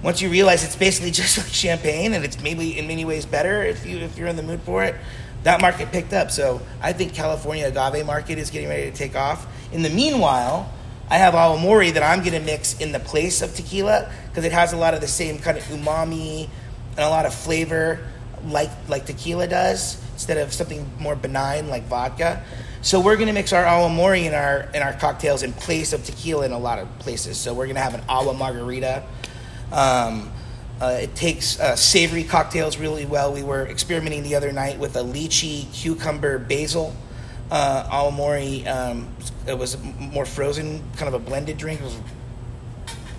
Once 0.03 0.21
you 0.21 0.29
realize 0.31 0.65
it's 0.65 0.77
basically 0.77 1.11
just 1.23 1.39
like 1.39 1.49
champagne, 1.49 2.13
and 2.13 2.25
it's 2.25 2.41
maybe 2.41 2.79
in 2.79 2.87
many 2.87 3.05
ways 3.05 3.27
better 3.27 3.63
if 3.63 3.85
you 3.85 3.99
if 3.99 4.17
you're 4.17 4.29
in 4.29 4.37
the 4.37 4.43
mood 4.43 4.61
for 4.63 4.85
it, 4.85 4.95
that 5.45 5.61
market 5.61 5.91
picked 5.91 6.13
up. 6.13 6.31
So 6.31 6.61
I 6.81 6.93
think 6.93 7.15
California 7.15 7.67
agave 7.67 8.07
market 8.07 8.39
is 8.39 8.51
getting 8.51 8.69
ready 8.69 8.91
to 8.91 8.97
take 8.97 9.17
off. 9.17 9.47
In 9.73 9.83
the 9.83 9.91
meanwhile, 9.91 10.73
I 11.11 11.19
have 11.19 11.35
awamori 11.35 11.93
that 11.95 12.03
I'm 12.03 12.21
going 12.21 12.33
to 12.33 12.41
mix 12.41 12.79
in 12.81 12.93
the 12.93 13.01
place 13.01 13.43
of 13.43 13.55
tequila 13.55 14.11
because 14.29 14.45
it 14.45 14.53
has 14.53 14.73
a 14.73 14.77
lot 14.77 14.95
of 14.95 15.01
the 15.01 15.09
same 15.09 15.39
kind 15.39 15.59
of 15.59 15.65
umami 15.65 16.49
and 16.93 17.01
a 17.01 17.09
lot 17.09 17.27
of 17.27 17.35
flavor 17.35 18.07
like 18.47 18.71
like 18.89 19.07
tequila 19.07 19.47
does 19.47 20.03
instead 20.15 20.37
of 20.37 20.53
something 20.53 20.91
more 20.99 21.15
benign 21.15 21.69
like 21.69 21.85
vodka. 21.85 22.43
So 22.81 22.99
we're 22.99 23.17
going 23.17 23.29
to 23.29 23.33
mix 23.33 23.53
our 23.53 23.65
awamori 23.65 24.25
in 24.25 24.35
our 24.35 24.69
in 24.75 24.83
our 24.83 24.93
cocktails 24.95 25.43
in 25.43 25.53
place 25.53 25.93
of 25.93 26.05
tequila 26.05 26.47
in 26.47 26.53
a 26.53 26.59
lot 26.59 26.79
of 26.79 26.89
places. 26.99 27.37
So 27.39 27.55
we're 27.55 27.67
going 27.67 27.77
to 27.77 27.83
have 27.83 27.95
an 27.95 28.03
awa 28.09 28.35
margarita. 28.35 29.03
Um, 29.71 30.31
uh, 30.83 30.99
it 31.01 31.15
takes 31.15 31.61
uh, 31.61 31.77
savory 31.77 32.25
cocktails 32.25 32.77
really 32.77 33.07
well. 33.07 33.33
We 33.33 33.45
were 33.45 33.65
experimenting 33.69 34.25
the 34.25 34.35
other 34.35 34.51
night 34.51 34.81
with 34.81 34.97
a 34.97 35.01
lychee, 35.01 35.73
cucumber, 35.73 36.39
basil 36.41 36.93
uh, 37.53 37.89
awamori. 37.89 38.67
Um, 38.67 39.15
it 39.47 39.57
was 39.57 39.81
more 39.81 40.27
frozen, 40.27 40.83
kind 40.97 41.07
of 41.07 41.15
a 41.15 41.21
blended 41.21 41.57
drink. 41.57 41.81
It 41.81 41.85
was 41.85 41.97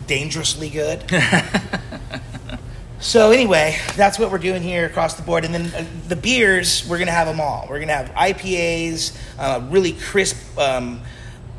dangerously 0.08 0.69
good. 0.69 1.10
so 2.99 3.32
anyway, 3.32 3.78
that's 3.95 4.19
what 4.19 4.30
we're 4.30 4.39
doing 4.39 4.62
here 4.62 4.86
across 4.86 5.13
the 5.13 5.23
board. 5.23 5.45
And 5.45 5.56
then 5.56 5.73
uh, 5.73 5.86
the 6.10 6.17
beers, 6.17 6.86
we're 6.89 6.99
gonna 6.99 7.12
have 7.12 7.28
them 7.28 7.39
all. 7.39 7.65
We're 7.69 7.80
gonna 7.80 7.93
have 7.93 8.10
IPAs, 8.10 9.17
uh, 9.39 9.65
really 9.69 9.93
crisp 9.93 10.36
um, 10.60 10.99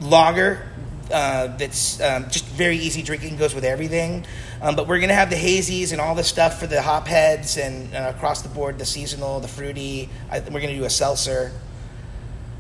lager 0.03 0.67
uh, 1.11 1.49
that's 1.57 2.01
um, 2.01 2.29
just 2.31 2.45
very 2.47 2.77
easy 2.77 3.03
drinking, 3.03 3.37
goes 3.37 3.55
with 3.55 3.65
everything. 3.65 4.25
Um, 4.65 4.77
but 4.77 4.89
we're 4.89 4.99
gonna 4.99 5.13
have 5.13 5.29
the 5.29 5.37
hazies 5.37 5.93
and 5.93 6.01
all 6.01 6.15
the 6.15 6.25
stuff 6.25 6.59
for 6.59 6.67
the 6.67 6.81
hop 6.81 7.07
heads 7.07 7.59
and 7.59 7.95
uh, 7.95 8.15
across 8.17 8.41
the 8.41 8.49
board, 8.49 8.79
the 8.79 8.87
seasonal, 8.87 9.39
the 9.41 9.47
fruity. 9.47 10.09
I, 10.31 10.41
we're 10.41 10.63
gonna 10.63 10.75
do 10.75 10.85
a 10.85 10.91
seltzer. 10.91 11.53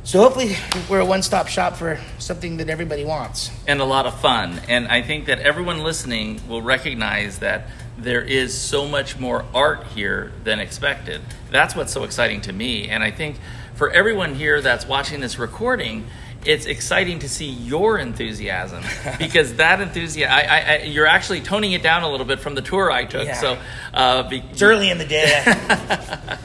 So 0.02 0.18
hopefully, 0.18 0.54
we're 0.90 1.00
a 1.00 1.06
one-stop 1.06 1.48
shop 1.48 1.76
for 1.76 1.98
something 2.18 2.58
that 2.58 2.68
everybody 2.68 3.06
wants. 3.06 3.50
and 3.66 3.80
a 3.80 3.86
lot 3.86 4.04
of 4.04 4.20
fun. 4.20 4.60
And 4.68 4.86
I 4.86 5.00
think 5.00 5.24
that 5.26 5.38
everyone 5.38 5.78
listening 5.78 6.46
will 6.46 6.60
recognize 6.60 7.38
that 7.38 7.68
there 7.96 8.20
is 8.20 8.52
so 8.52 8.86
much 8.86 9.18
more 9.18 9.46
art 9.54 9.86
here 9.94 10.30
than 10.44 10.60
expected. 10.60 11.22
That's 11.50 11.74
what's 11.74 11.94
so 11.94 12.04
exciting 12.04 12.42
to 12.42 12.52
me. 12.52 12.86
And 12.86 13.02
I 13.02 13.10
think 13.12 13.36
for 13.76 13.90
everyone 13.90 14.34
here 14.34 14.60
that's 14.60 14.86
watching 14.86 15.20
this 15.20 15.38
recording, 15.38 16.06
it's 16.46 16.66
exciting 16.66 17.20
to 17.20 17.28
see 17.28 17.48
your 17.48 17.98
enthusiasm 17.98 18.82
because 19.18 19.54
that 19.54 19.80
enthusiasm, 19.80 20.32
I, 20.32 20.42
I, 20.42 20.60
I, 20.60 20.82
you're 20.84 21.06
actually 21.06 21.40
toning 21.40 21.72
it 21.72 21.82
down 21.82 22.02
a 22.02 22.10
little 22.10 22.26
bit 22.26 22.40
from 22.40 22.54
the 22.54 22.62
tour 22.62 22.90
I 22.90 23.04
took. 23.04 23.26
Yeah. 23.26 23.40
So, 23.40 23.58
uh, 23.92 24.28
be, 24.28 24.42
It's 24.50 24.62
early 24.62 24.90
in 24.90 24.98
the 24.98 25.04
day. 25.04 25.42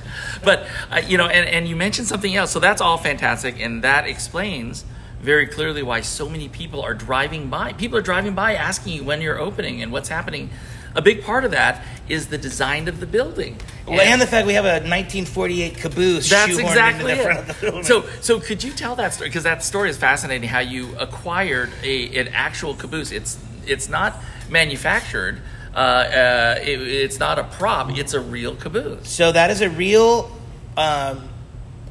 but 0.44 0.68
uh, 0.92 1.02
you 1.08 1.18
know, 1.18 1.28
and, 1.28 1.48
and 1.48 1.68
you 1.68 1.76
mentioned 1.76 2.08
something 2.08 2.36
else, 2.36 2.52
so 2.52 2.60
that's 2.60 2.82
all 2.82 2.98
fantastic, 2.98 3.60
and 3.60 3.84
that 3.84 4.08
explains 4.08 4.86
very 5.22 5.48
clearly 5.48 5.84
why 5.84 6.02
so 6.02 6.30
many 6.30 6.48
people 6.48 6.82
are 6.82 6.94
driving 6.94 7.50
by. 7.50 7.74
People 7.74 7.98
are 7.98 8.02
driving 8.02 8.36
by 8.36 8.56
asking 8.56 8.94
you 8.94 9.04
when 9.04 9.22
you're 9.22 9.40
opening 9.40 9.82
and 9.82 9.92
what's 9.92 10.10
happening. 10.10 10.50
A 10.95 11.02
big 11.02 11.23
part 11.23 11.45
of 11.45 11.52
that 11.52 11.84
is 12.08 12.28
the 12.28 12.38
design 12.38 12.88
of 12.88 12.99
the 12.99 13.06
building. 13.06 13.58
Well, 13.88 14.02
and 14.02 14.19
the 14.19 14.28
fact 14.28 14.47
we 14.47 14.54
have 14.54 14.65
a 14.65 14.82
1948 14.86 15.78
caboose 15.78 16.30
That's 16.30 16.58
exactly 16.58 17.12
into 17.12 17.23
the 17.23 17.30
front 17.30 17.39
of 17.39 17.49
it. 17.49 17.56
the 17.56 17.62
building. 17.62 17.84
So, 17.84 18.06
so 18.21 18.39
could 18.39 18.63
you 18.63 18.71
tell 18.71 18.95
that 18.95 19.13
story? 19.13 19.30
Because 19.30 19.43
that 19.43 19.63
story 19.63 19.89
is 19.89 19.97
fascinating. 19.97 20.49
How 20.49 20.60
you 20.60 20.95
acquired 20.97 21.71
a 21.84 22.17
an 22.19 22.30
actual 22.30 22.73
caboose. 22.75 23.12
It's 23.12 23.38
it's 23.65 23.89
not 23.89 24.15
manufactured. 24.49 25.41
Uh, 25.73 25.78
uh, 25.78 26.60
it, 26.62 26.82
it's 26.82 27.19
not 27.19 27.38
a 27.38 27.43
prop. 27.43 27.95
It's 27.97 28.13
a 28.13 28.19
real 28.19 28.56
caboose. 28.56 29.08
So 29.08 29.32
that 29.32 29.52
is 29.52 29.62
a 29.62 29.69
real 29.69 30.32
um, 30.75 31.30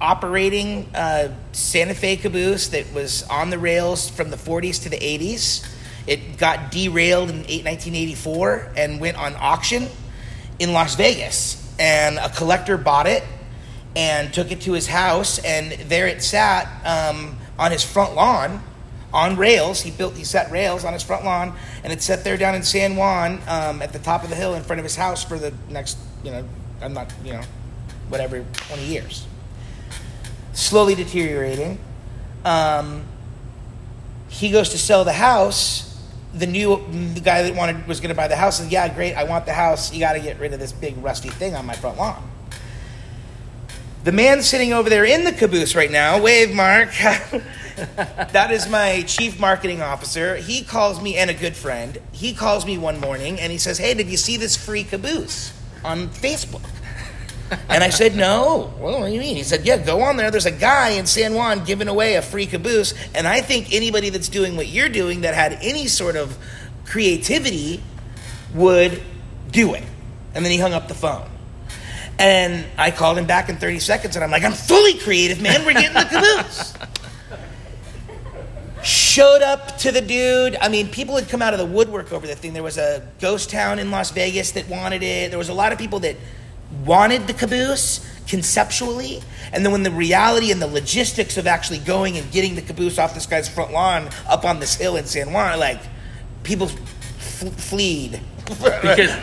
operating 0.01 0.89
uh, 0.95 1.33
Santa 1.53 1.95
Fe 1.95 2.17
caboose 2.17 2.69
that 2.69 2.93
was 2.93 3.23
on 3.25 3.51
the 3.51 3.59
rails 3.59 4.11
from 4.11 4.31
the 4.31 4.37
40s 4.37 4.83
to 4.83 4.89
the 4.89 4.99
80s. 4.99 5.67
It 6.09 6.39
got 6.39 6.71
derailed 6.71 7.29
in 7.29 7.45
eight- 7.49 7.65
1984 7.65 8.73
and 8.77 8.99
went 8.99 9.19
on 9.19 9.37
auction 9.39 9.89
in 10.59 10.73
Las 10.73 10.95
Vegas. 10.95 11.63
And 11.79 12.19
a 12.19 12.31
collector 12.31 12.79
bought 12.79 13.07
it 13.07 13.23
and 13.95 14.33
took 14.33 14.51
it 14.51 14.63
to 14.63 14.73
his 14.73 14.87
house, 14.87 15.39
and 15.41 15.73
there 15.89 16.07
it 16.07 16.23
sat 16.23 16.67
um, 16.85 17.37
on 17.59 17.73
his 17.73 17.85
front 17.85 18.15
lawn 18.15 18.63
on 19.13 19.37
rails. 19.37 19.81
He 19.81 19.91
built, 19.91 20.17
he 20.17 20.25
set 20.25 20.51
rails 20.51 20.85
on 20.85 20.93
his 20.93 21.03
front 21.03 21.25
lawn, 21.25 21.55
and 21.85 21.93
it 21.93 22.03
sat 22.03 22.25
there 22.25 22.37
down 22.37 22.55
in 22.55 22.63
San 22.63 22.97
Juan 22.97 23.41
um, 23.47 23.83
at 23.83 23.93
the 23.93 23.99
top 23.99 24.23
of 24.25 24.31
the 24.31 24.37
hill 24.37 24.55
in 24.55 24.63
front 24.63 24.79
of 24.79 24.85
his 24.85 24.97
house 24.97 25.25
for 25.25 25.39
the 25.39 25.53
next, 25.69 25.99
you 26.23 26.31
know, 26.31 26.45
I'm 26.81 26.95
not, 26.95 27.13
you 27.25 27.33
know, 27.33 27.43
whatever, 28.09 28.45
20 28.69 28.85
years. 28.85 29.27
Slowly 30.53 30.95
deteriorating. 30.95 31.79
Um, 32.45 33.05
he 34.29 34.51
goes 34.51 34.71
to 34.71 34.79
sell 34.79 35.05
the 35.05 35.13
house. 35.13 35.88
The 36.39 36.47
new 36.47 36.85
the 37.15 37.21
guy 37.21 37.43
that 37.43 37.55
wanted 37.55 37.87
was 37.87 38.01
going 38.01 38.11
to 38.11 38.15
buy 38.15 38.29
the 38.29 38.37
house 38.37 38.59
said, 38.59 38.71
"Yeah, 38.71 38.93
great, 38.93 39.15
I 39.15 39.25
want 39.25 39.47
the 39.47 39.53
house. 39.53 39.93
You 39.93 40.01
got 40.01 40.13
to 40.13 40.21
get 40.21 40.39
rid 40.39 40.53
of 40.53 40.61
this 40.61 40.73
big 40.73 40.97
rusty 41.03 41.31
thing 41.31 41.55
on 41.55 41.67
my 41.67 41.75
front 41.75 41.99
lawn." 41.99 42.23
The 44.05 44.13
man 44.13 44.43
sitting 44.43 44.73
over 44.73 44.89
there 44.89 45.05
in 45.05 45.25
the 45.25 45.33
caboose 45.33 45.75
right 45.75 45.91
now, 45.91 46.21
wave 46.21 46.55
Mark. 46.55 46.91
that 47.97 48.51
is 48.51 48.69
my 48.69 49.03
chief 49.03 49.39
marketing 49.39 49.83
officer. 49.83 50.37
He 50.37 50.63
calls 50.63 51.03
me 51.03 51.17
and 51.17 51.29
a 51.29 51.35
good 51.35 51.57
friend. 51.57 51.99
He 52.13 52.33
calls 52.33 52.65
me 52.65 52.79
one 52.79 53.01
morning 53.01 53.41
and 53.41 53.53
he 53.53 53.59
says, 53.59 53.79
"Hey, 53.79 53.95
did 53.95 54.09
you 54.09 54.17
see 54.17 54.37
this 54.37 54.57
free 54.57 54.85
caboose 54.85 55.53
on 55.85 56.09
Facebook?" 56.09 56.63
And 57.69 57.83
I 57.83 57.91
said, 57.91 58.17
"No." 58.17 58.73
Well, 58.79 59.01
what 59.01 59.07
do 59.07 59.13
you 59.13 59.21
mean? 59.21 59.37
He 59.37 59.43
said, 59.43 59.65
"Yeah, 59.65 59.79
go 59.79 60.03
on 60.03 60.17
there. 60.17 60.31
There's 60.31 60.47
a 60.47 60.51
guy 60.51 60.91
in 60.91 61.07
San 61.07 61.35
Juan 61.35 61.65
giving 61.65 61.89
away 61.89 62.15
a 62.17 62.23
free 62.23 62.47
caboose, 62.47 62.95
and 63.15 63.27
I 63.27 63.41
think 63.41 63.73
anybody 63.73 64.11
that's 64.11 64.29
doing 64.29 64.57
what 64.57 64.67
you're 64.69 64.89
doing 64.89 65.23
that 65.23 65.35
had 65.35 65.59
any 65.63 65.87
sort 65.87 66.17
of 66.17 66.37
creativity 66.85 67.83
would 68.55 69.03
do 69.51 69.75
it." 69.75 69.85
And 70.35 70.45
then 70.45 70.53
he 70.53 70.59
hung 70.59 70.73
up 70.73 70.89
the 70.89 70.95
phone. 70.95 71.29
And 72.19 72.65
I 72.77 72.91
called 72.91 73.17
him 73.17 73.27
back 73.27 73.49
in 73.49 73.57
30 73.57 73.79
seconds, 73.79 74.17
and 74.17 74.25
I'm 74.25 74.31
like, 74.31 74.43
I'm 74.43 74.53
fully 74.53 74.95
creative, 74.95 75.41
man. 75.41 75.65
We're 75.65 75.73
getting 75.73 75.95
the 75.95 76.05
caboose. 76.05 76.75
Showed 78.83 79.43
up 79.43 79.79
to 79.79 79.93
the 79.93 80.01
dude. 80.01 80.57
I 80.61 80.69
mean, 80.69 80.89
people 80.89 81.15
had 81.15 81.29
come 81.29 81.43
out 81.43 81.53
of 81.53 81.61
the 81.61 81.67
woodwork 81.67 82.13
over 82.13 82.27
the 82.27 82.35
thing. 82.35 82.55
There 82.55 82.63
was 82.63 82.77
a 82.79 83.07
ghost 83.21 83.51
town 83.51 83.79
in 83.79 83.91
Las 83.91 84.11
Vegas 84.11 84.53
that 84.53 84.69
wanted 84.69 85.03
it. 85.03 85.31
There 85.31 85.39
was 85.39 85.49
a 85.49 85.55
lot 85.55 85.73
of 85.73 85.79
people 85.79 86.01
that 86.01 86.17
wanted 86.89 87.29
the 87.29 87.35
caboose 87.35 88.05
conceptually. 88.27 89.23
And 89.53 89.65
then 89.65 89.73
when 89.73 89.83
the 89.83 89.91
reality 89.91 90.51
and 90.51 90.61
the 90.61 90.67
logistics 90.67 91.37
of 91.37 91.47
actually 91.47 91.79
going 91.79 92.19
and 92.19 92.31
getting 92.33 92.55
the 92.55 92.63
caboose 92.63 92.99
off 92.99 93.15
this 93.15 93.27
guy's 93.27 93.49
front 93.49 93.73
lawn 93.73 94.09
up 94.29 94.45
on 94.45 94.59
this 94.59 94.75
hill 94.75 94.97
in 94.97 95.05
San 95.05 95.33
Juan, 95.33 95.59
like, 95.59 95.81
people 96.43 96.67
f- 96.67 97.55
fleed. 97.57 98.21
because 98.49 99.15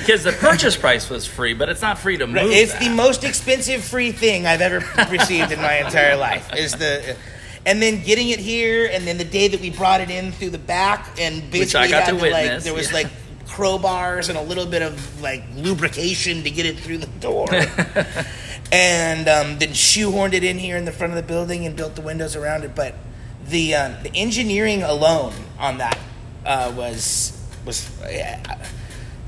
because 0.00 0.24
the 0.24 0.36
purchase 0.38 0.76
price 0.76 1.08
was 1.08 1.26
free, 1.26 1.54
but 1.54 1.70
it's 1.70 1.80
not 1.80 1.96
free 1.96 2.18
to 2.18 2.26
move. 2.26 2.50
It's 2.50 2.72
that. 2.74 2.82
the 2.82 2.90
most 2.90 3.24
expensive 3.24 3.82
free 3.82 4.12
thing 4.12 4.46
I've 4.46 4.60
ever 4.60 4.84
received 5.10 5.52
in 5.52 5.58
my 5.58 5.78
entire 5.78 6.18
life. 6.18 6.54
Is 6.54 6.72
the 6.72 7.16
and 7.64 7.80
then 7.80 8.02
getting 8.02 8.28
it 8.28 8.38
here, 8.38 8.90
and 8.92 9.06
then 9.06 9.16
the 9.16 9.24
day 9.24 9.48
that 9.48 9.60
we 9.62 9.70
brought 9.70 10.02
it 10.02 10.10
in 10.10 10.32
through 10.32 10.50
the 10.50 10.58
back, 10.58 11.18
and 11.18 11.50
basically 11.50 11.86
I 11.86 11.88
got 11.88 12.08
to 12.08 12.14
like 12.14 12.62
there 12.62 12.74
was 12.74 12.88
yeah. 12.88 12.94
like 12.94 13.06
crowbars 13.48 14.28
and 14.28 14.38
a 14.38 14.42
little 14.42 14.66
bit 14.66 14.82
of 14.82 15.20
like 15.20 15.42
lubrication 15.54 16.44
to 16.44 16.50
get 16.50 16.66
it 16.66 16.78
through 16.78 16.98
the 16.98 17.06
door, 17.18 17.48
and 18.72 19.28
um, 19.28 19.58
then 19.58 19.70
shoehorned 19.70 20.34
it 20.34 20.44
in 20.44 20.58
here 20.58 20.76
in 20.76 20.84
the 20.84 20.92
front 20.92 21.12
of 21.12 21.16
the 21.16 21.22
building 21.22 21.66
and 21.66 21.74
built 21.76 21.94
the 21.96 22.02
windows 22.02 22.36
around 22.36 22.64
it. 22.64 22.74
But 22.74 22.94
the 23.46 23.74
uh, 23.74 23.94
the 24.02 24.14
engineering 24.14 24.82
alone 24.82 25.32
on 25.58 25.78
that 25.78 25.98
uh, 26.44 26.72
was 26.76 27.32
was. 27.64 27.90
Yeah, 28.02 28.40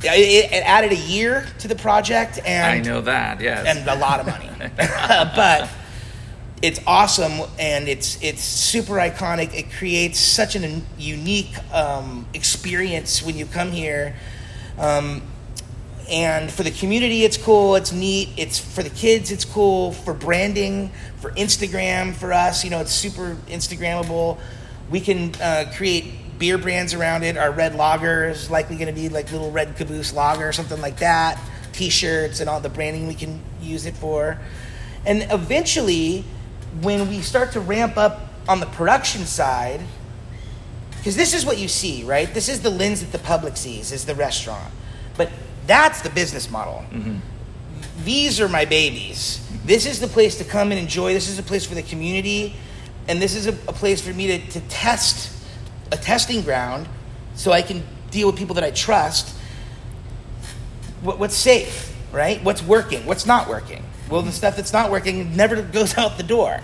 it, 0.03 0.51
it 0.53 0.67
added 0.67 0.93
a 0.93 0.97
year 0.97 1.47
to 1.59 1.69
the 1.69 1.75
project, 1.75 2.39
and 2.45 2.87
I 2.87 2.89
know 2.89 3.03
that. 3.03 3.41
Yes. 3.41 3.67
and 3.67 3.87
a 3.89 3.97
lot 3.97 4.21
of 4.21 4.27
money. 4.27 4.49
but 4.77 5.69
it's 6.63 6.81
awesome 6.87 7.49
and 7.59 7.89
it's 7.89 8.23
it's 8.23 8.43
super 8.43 8.95
iconic. 8.95 9.55
It 9.55 9.73
creates 9.73 10.19
such 10.19 10.57
an 10.57 10.85
unique 10.99 11.55
um, 11.73 12.27
experience 12.35 13.23
when 13.23 13.37
you 13.37 13.47
come 13.47 13.73
here. 13.73 14.15
Um, 14.79 15.23
and 16.11 16.51
for 16.51 16.63
the 16.63 16.71
community, 16.73 17.25
it's 17.25 17.37
cool. 17.37 17.77
It's 17.77 17.93
neat. 17.93 18.31
It's 18.37 18.59
for 18.59 18.83
the 18.83 18.91
kids. 18.91 19.31
It's 19.31 19.45
cool 19.45 19.93
for 19.93 20.13
branding, 20.13 20.91
for 21.21 21.31
Instagram, 21.33 22.15
for 22.15 22.33
us. 22.33 22.65
You 22.65 22.71
know, 22.71 22.81
it's 22.81 22.93
super 22.93 23.37
Instagrammable. 23.47 24.39
We 24.91 25.01
can 25.01 25.33
uh, 25.41 25.73
create 25.77 26.39
beer 26.39 26.59
brands 26.59 26.95
around 26.95 27.23
it. 27.23 27.37
Our 27.37 27.53
red 27.53 27.77
lager 27.77 28.29
is 28.29 28.51
likely 28.51 28.77
going 28.77 28.89
to 28.89 28.93
be 28.93 29.09
like 29.09 29.31
little 29.31 29.53
red 29.53 29.77
caboose 29.77 30.13
lager 30.13 30.49
or 30.49 30.53
something 30.53 30.81
like 30.81 30.99
that. 30.99 31.41
T-shirts 31.73 32.41
and 32.41 32.51
all 32.51 32.61
the 32.61 32.69
branding 32.69 33.07
we 33.07 33.15
can 33.15 33.41
use 33.63 33.87
it 33.87 33.95
for. 33.95 34.39
And 35.07 35.27
eventually, 35.31 36.25
when 36.81 37.09
we 37.09 37.21
start 37.21 37.53
to 37.53 37.61
ramp 37.61 37.97
up 37.97 38.21
on 38.49 38.61
the 38.61 38.67
production 38.67 39.27
side, 39.27 39.81
because 40.99 41.17
this 41.17 41.35
is 41.35 41.47
what 41.47 41.59
you 41.59 41.69
see, 41.69 42.05
right? 42.05 42.33
This 42.33 42.49
is 42.49 42.61
the 42.61 42.71
lens 42.71 43.01
that 43.01 43.13
the 43.13 43.25
public 43.25 43.57
sees, 43.57 43.91
is 43.91 44.05
the 44.05 44.15
restaurant. 44.15 44.73
But 45.17 45.31
that's 45.67 46.03
the 46.03 46.11
business 46.11 46.51
model. 46.51 46.85
Mm-hmm. 46.91 47.17
These 48.05 48.41
are 48.41 48.49
my 48.49 48.65
babies. 48.65 49.47
This 49.65 49.87
is 49.87 50.01
the 50.01 50.09
place 50.09 50.37
to 50.39 50.45
come 50.45 50.73
and 50.73 50.81
enjoy. 50.81 51.15
This 51.15 51.29
is 51.29 51.39
a 51.39 51.43
place 51.43 51.65
for 51.67 51.75
the 51.75 51.83
community. 51.83 52.55
And 53.09 53.21
this 53.21 53.35
is 53.35 53.47
a, 53.47 53.53
a 53.67 53.73
place 53.73 54.01
for 54.01 54.13
me 54.13 54.27
to, 54.27 54.51
to 54.51 54.61
test, 54.69 55.33
a 55.91 55.97
testing 55.97 56.43
ground, 56.43 56.87
so 57.35 57.53
I 57.53 57.63
can 57.63 57.83
deal 58.11 58.29
with 58.29 58.37
people 58.37 58.55
that 58.57 58.65
I 58.65 58.71
trust. 58.71 59.37
What, 61.01 61.19
what's 61.19 61.35
safe, 61.35 61.97
right? 62.13 62.43
What's 62.45 62.63
working? 62.63 63.07
What's 63.07 63.27
not 63.27 63.49
working? 63.49 63.83
Well, 64.11 64.23
the 64.23 64.33
stuff 64.33 64.57
that's 64.57 64.73
not 64.73 64.91
working 64.91 65.37
never 65.37 65.63
goes 65.63 65.97
out 65.99 66.17
the 66.17 66.25
door. 66.25 66.61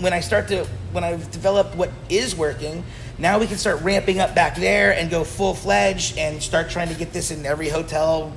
When 0.00 0.12
I 0.12 0.20
start 0.20 0.48
to, 0.48 0.64
when 0.90 1.04
I've 1.04 1.30
developed 1.30 1.76
what 1.76 1.90
is 2.08 2.34
working, 2.34 2.82
now 3.18 3.38
we 3.38 3.46
can 3.46 3.58
start 3.58 3.82
ramping 3.82 4.18
up 4.18 4.34
back 4.34 4.56
there 4.56 4.92
and 4.94 5.10
go 5.10 5.22
full 5.22 5.54
fledged 5.54 6.18
and 6.18 6.42
start 6.42 6.70
trying 6.70 6.88
to 6.88 6.94
get 6.94 7.12
this 7.12 7.30
in 7.30 7.46
every 7.46 7.68
hotel, 7.68 8.32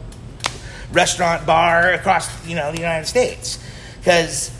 restaurant, 0.92 1.46
bar 1.48 1.94
across, 1.94 2.46
you 2.48 2.56
know, 2.56 2.72
the 2.72 2.78
United 2.78 3.06
States. 3.08 3.58
Because 4.00 4.52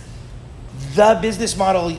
the 0.96 1.20
business 1.22 1.56
model 1.56 1.98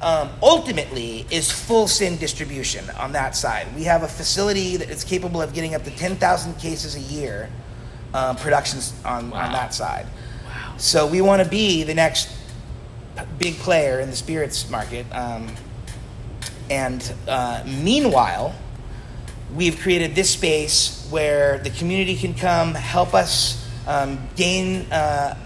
um, 0.00 0.30
ultimately 0.42 1.26
is 1.30 1.50
full 1.50 1.88
sin 1.88 2.16
distribution 2.16 2.88
on 2.90 3.12
that 3.12 3.34
side. 3.36 3.66
We 3.74 3.84
have 3.84 4.02
a 4.02 4.08
facility 4.08 4.76
that 4.76 4.88
is 4.88 5.04
capable 5.04 5.42
of 5.42 5.52
getting 5.52 5.74
up 5.74 5.84
to 5.84 5.90
10,000 5.90 6.54
cases 6.54 6.94
a 6.94 7.00
year 7.00 7.50
uh, 8.14 8.34
productions 8.34 8.94
on, 9.04 9.30
Wow. 9.30 9.46
on 9.46 9.52
that 9.52 9.74
side. 9.74 10.06
So 10.78 11.06
we 11.06 11.22
want 11.22 11.42
to 11.42 11.48
be 11.48 11.84
the 11.84 11.94
next 11.94 12.28
big 13.38 13.54
player 13.56 13.98
in 14.00 14.10
the 14.10 14.16
spirits 14.16 14.68
market. 14.68 15.06
Um, 15.10 15.48
and 16.68 17.14
uh, 17.26 17.62
meanwhile, 17.64 18.54
we've 19.54 19.78
created 19.80 20.14
this 20.14 20.28
space 20.28 21.08
where 21.10 21.58
the 21.58 21.70
community 21.70 22.14
can 22.14 22.34
come 22.34 22.74
help 22.74 23.14
us 23.14 23.66
um, 23.86 24.18
gain 24.36 24.82
uh, 24.92 25.38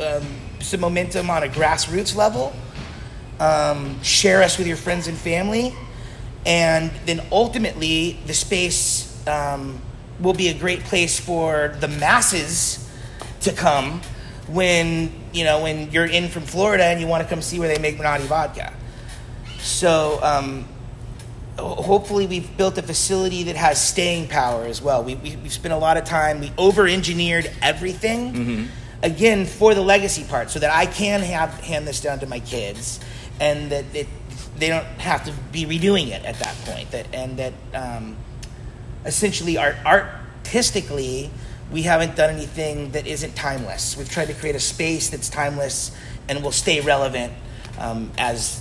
um, 0.00 0.26
some 0.58 0.80
momentum 0.80 1.30
on 1.30 1.44
a 1.44 1.48
grassroots 1.48 2.16
level, 2.16 2.52
um, 3.38 4.02
share 4.02 4.42
us 4.42 4.58
with 4.58 4.66
your 4.66 4.76
friends 4.76 5.06
and 5.06 5.16
family, 5.16 5.72
and 6.44 6.90
then 7.06 7.24
ultimately 7.30 8.18
the 8.26 8.34
space 8.34 9.24
um, 9.28 9.80
will 10.18 10.34
be 10.34 10.48
a 10.48 10.54
great 10.54 10.80
place 10.80 11.20
for 11.20 11.76
the 11.78 11.88
masses 11.88 12.90
to 13.42 13.52
come 13.52 14.00
when 14.52 15.12
you 15.32 15.44
know 15.44 15.62
when 15.62 15.90
you're 15.90 16.06
in 16.06 16.28
from 16.28 16.42
Florida 16.42 16.84
and 16.84 17.00
you 17.00 17.06
want 17.06 17.22
to 17.22 17.28
come 17.28 17.42
see 17.42 17.58
where 17.58 17.68
they 17.68 17.80
make 17.80 17.98
Menotti 17.98 18.26
vodka. 18.26 18.72
So 19.58 20.18
um, 20.22 20.68
hopefully 21.58 22.26
we've 22.26 22.56
built 22.56 22.76
a 22.78 22.82
facility 22.82 23.44
that 23.44 23.56
has 23.56 23.82
staying 23.82 24.28
power 24.28 24.64
as 24.64 24.82
well. 24.82 25.04
We, 25.04 25.14
we, 25.16 25.30
have 25.30 25.52
spent 25.52 25.72
a 25.72 25.76
lot 25.76 25.96
of 25.96 26.04
time. 26.04 26.40
We 26.40 26.52
over-engineered 26.58 27.50
everything. 27.62 28.32
Mm-hmm. 28.32 28.66
Again, 29.04 29.46
for 29.46 29.74
the 29.74 29.80
legacy 29.80 30.24
part, 30.24 30.50
so 30.50 30.60
that 30.60 30.70
I 30.70 30.86
can 30.86 31.20
have 31.22 31.50
hand 31.60 31.88
this 31.88 32.00
down 32.00 32.20
to 32.20 32.26
my 32.26 32.38
kids, 32.38 33.00
and 33.40 33.70
that 33.72 33.84
it, 33.94 34.06
they 34.56 34.68
don't 34.68 34.86
have 35.00 35.24
to 35.24 35.32
be 35.50 35.64
redoing 35.66 36.08
it 36.08 36.24
at 36.24 36.38
that 36.38 36.54
point. 36.64 36.92
That 36.92 37.12
and 37.12 37.36
that 37.36 37.52
um, 37.74 38.16
essentially 39.04 39.58
art 39.58 39.74
artistically 39.84 41.30
we 41.72 41.82
haven't 41.82 42.14
done 42.14 42.30
anything 42.30 42.90
that 42.90 43.06
isn't 43.06 43.34
timeless. 43.34 43.96
We've 43.96 44.08
tried 44.08 44.26
to 44.26 44.34
create 44.34 44.54
a 44.54 44.60
space 44.60 45.08
that's 45.08 45.30
timeless 45.30 45.96
and 46.28 46.44
will 46.44 46.52
stay 46.52 46.80
relevant 46.80 47.32
um, 47.78 48.12
as 48.18 48.60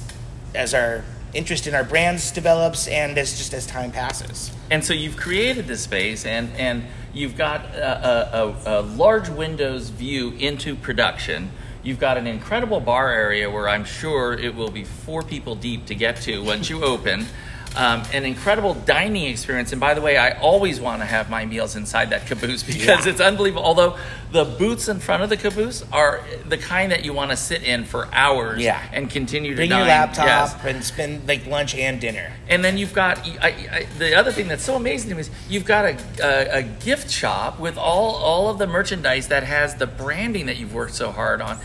as 0.56 0.74
our 0.74 1.04
interest 1.34 1.68
in 1.68 1.74
our 1.74 1.84
brands 1.84 2.32
develops 2.32 2.88
and 2.88 3.18
as 3.18 3.38
just 3.38 3.54
as 3.54 3.66
time 3.66 3.92
passes. 3.92 4.52
And 4.70 4.84
so 4.84 4.94
you've 4.94 5.18
created 5.18 5.68
this 5.68 5.82
space 5.82 6.26
and 6.26 6.54
and 6.56 6.86
you've 7.14 7.38
got 7.38 7.66
a, 7.76 8.42
a, 8.42 8.80
a 8.80 8.82
large 8.82 9.30
windows 9.30 9.90
view 9.90 10.32
into 10.40 10.76
production. 10.76 11.52
You've 11.84 12.00
got 12.00 12.18
an 12.18 12.28
incredible 12.28 12.80
bar 12.80 13.12
area 13.12 13.50
where 13.50 13.68
I'm 13.68 13.86
sure 13.86 14.34
it 14.34 14.56
will 14.56 14.72
be 14.72 14.84
four 14.84 15.24
people 15.24 15.56
deep 15.56 15.88
to 15.88 15.96
get 15.96 16.18
to 16.22 16.42
once 16.44 16.70
you 16.70 16.84
open 16.84 17.26
um, 17.76 18.04
an 18.14 18.26
incredible 18.26 18.74
dining 18.74 19.26
experience. 19.26 19.72
And 19.72 19.80
by 19.80 19.94
the 19.94 20.02
way, 20.02 20.18
I 20.18 20.40
always 20.40 20.80
want 20.80 21.02
to 21.02 21.06
have 21.06 21.30
my 21.30 21.46
meals 21.46 21.76
inside 21.76 22.10
that 22.10 22.28
caboose 22.28 22.64
because 22.68 23.06
yeah. 23.06 23.12
it's 23.12 23.22
unbelievable. 23.22 23.64
Although 23.64 23.98
the 24.32 24.46
booths 24.46 24.88
in 24.88 25.00
front 25.00 25.24
of 25.24 25.30
the 25.30 25.38
caboose 25.38 25.84
are 25.92 26.24
the 26.48 26.58
kind 26.58 26.92
that 26.92 27.06
you 27.06 27.14
want 27.14 27.32
to 27.32 27.38
sit 27.38 27.64
in 27.64 27.86
for 27.86 28.08
hours 28.14 28.62
yeah. 28.62 28.82
and 28.92 29.10
continue 29.10 29.52
to 29.52 29.58
Bring 29.58 29.70
dine. 29.70 29.80
your 29.80 29.88
laptop 29.88 30.26
yes. 30.26 30.56
and 30.66 30.84
spend 30.84 31.28
like 31.28 31.46
lunch 31.48 31.76
and 31.76 32.00
dinner. 32.00 32.32
And 32.48 32.64
then 32.64 32.78
you've 32.78 32.94
got 32.94 33.20
I, 33.42 33.48
I, 33.72 33.88
the 33.98 34.16
other 34.16 34.32
thing 34.32 34.48
that's 34.48 34.64
so 34.64 34.76
amazing 34.76 35.10
to 35.10 35.16
me 35.16 35.22
is 35.22 35.30
you've 35.50 35.66
got 35.66 35.86
a, 35.86 35.98
a, 36.22 36.60
a 36.60 36.64
gift 36.64 37.10
shop 37.10 37.60
with 37.60 37.78
all 37.78 38.16
all 38.16 38.50
of 38.50 38.58
the 38.58 38.68
merchandise 38.68 39.30
that 39.30 39.44
has 39.44 39.76
the 39.76 39.88
branding 39.88 40.46
that 40.48 40.58
you've 40.58 40.74
worked 40.74 40.96
so 40.96 41.12
hard 41.12 41.42
on. 41.42 41.58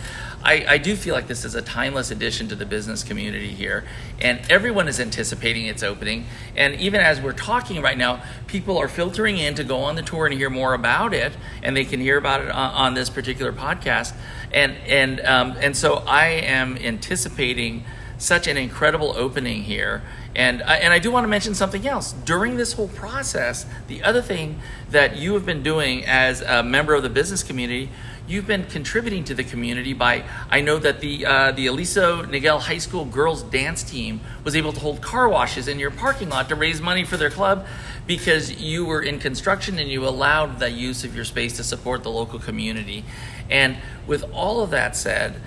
I, 0.47 0.65
I, 0.69 0.79
do 0.79 0.95
feel 0.95 1.13
like 1.13 1.27
this 1.27 1.45
is 1.45 1.57
a 1.57 1.61
timeless 1.61 2.13
addition 2.13 2.47
to 2.49 2.55
the 2.55 2.65
business 2.65 3.03
community 3.03 3.49
here, 3.49 3.85
and 4.21 4.41
everyone 4.49 4.87
is 4.87 5.01
anticipating 5.01 5.67
its 5.67 5.83
opening. 5.83 6.27
And 6.55 6.77
even 6.77 7.01
as 7.01 7.21
we're 7.21 7.33
talking 7.33 7.83
right 7.83 7.99
now, 7.99 8.23
people 8.47 8.79
are 8.79 8.87
filtering 8.87 9.39
in 9.39 9.57
to 9.57 9.65
go 9.65 9.79
on 9.79 9.97
the 9.97 10.03
tour 10.03 10.25
and 10.25 10.33
hear 10.33 10.49
more 10.49 10.73
about 10.73 11.13
it, 11.13 11.33
and 11.65 11.77
they 11.77 11.85
can 11.85 11.99
hear 11.99 12.17
about 12.17 12.43
it 12.43 12.51
on, 12.51 12.71
on 12.75 12.95
this 12.95 13.11
particular 13.11 13.53
podcast. 13.53 14.15
And 14.53 14.77
and 14.87 15.21
um, 15.23 15.57
and 15.59 15.77
so 15.77 15.97
I 16.07 16.27
am 16.27 16.77
anticipating 16.77 17.85
such 18.19 18.47
an 18.47 18.57
incredible 18.57 19.15
opening 19.17 19.65
here. 19.65 20.03
And 20.37 20.63
and 20.63 20.93
I 20.93 21.01
do 21.01 21.11
want 21.11 21.25
to 21.25 21.29
mention 21.29 21.55
something 21.55 21.89
else. 21.89 22.13
During 22.13 22.57
this 22.57 22.75
whole 22.75 22.89
process, 22.89 23.67
the 23.89 24.05
other 24.05 24.23
thing 24.23 24.61
that 24.91 25.17
you 25.17 25.35
have 25.35 25.45
been 25.45 25.65
doing 25.65 26.05
as 26.05 26.41
a 26.41 26.63
member 26.63 26.95
of 26.95 27.03
the 27.03 27.11
business 27.11 27.43
community 27.43 27.91
you've 28.27 28.47
been 28.47 28.65
contributing 28.65 29.25
to 29.25 29.35
the 29.35 29.45
community 29.45 29.93
by 29.93 30.25
I 30.51 30.61
know 30.61 30.79
that 30.79 31.01
the 31.01 31.27
uh, 31.27 31.53
the 31.53 31.67
Aliso 31.67 32.23
Niguel 32.25 32.61
High 32.61 32.79
School 32.79 33.05
girls 33.05 33.43
dance 33.43 33.83
team 33.83 34.21
was 34.45 34.57
able 34.57 34.73
to 34.73 34.81
hold 34.81 35.01
car 35.01 35.29
washes 35.29 35.69
in 35.69 35.79
your 35.79 35.91
parking 35.91 36.29
lot 36.29 36.49
to 36.49 36.55
raise 36.55 36.81
money 36.81 37.05
for 37.05 37.17
their 37.17 37.31
club 37.31 37.67
because 38.07 38.61
you 38.61 38.85
were 38.85 39.03
in 39.03 39.19
construction 39.19 39.79
and 39.79 39.91
you 39.91 40.07
allowed 40.07 40.59
the 40.59 40.71
use 40.71 41.05
of 41.05 41.15
your 41.15 41.25
space 41.25 41.57
to 41.57 41.65
support 41.65 42.03
the 42.03 42.11
local 42.11 42.39
community. 42.39 43.05
And 43.51 43.77
with 44.07 44.25
all 44.33 44.63
of 44.63 44.71
that 44.71 44.97
said, 44.97 45.41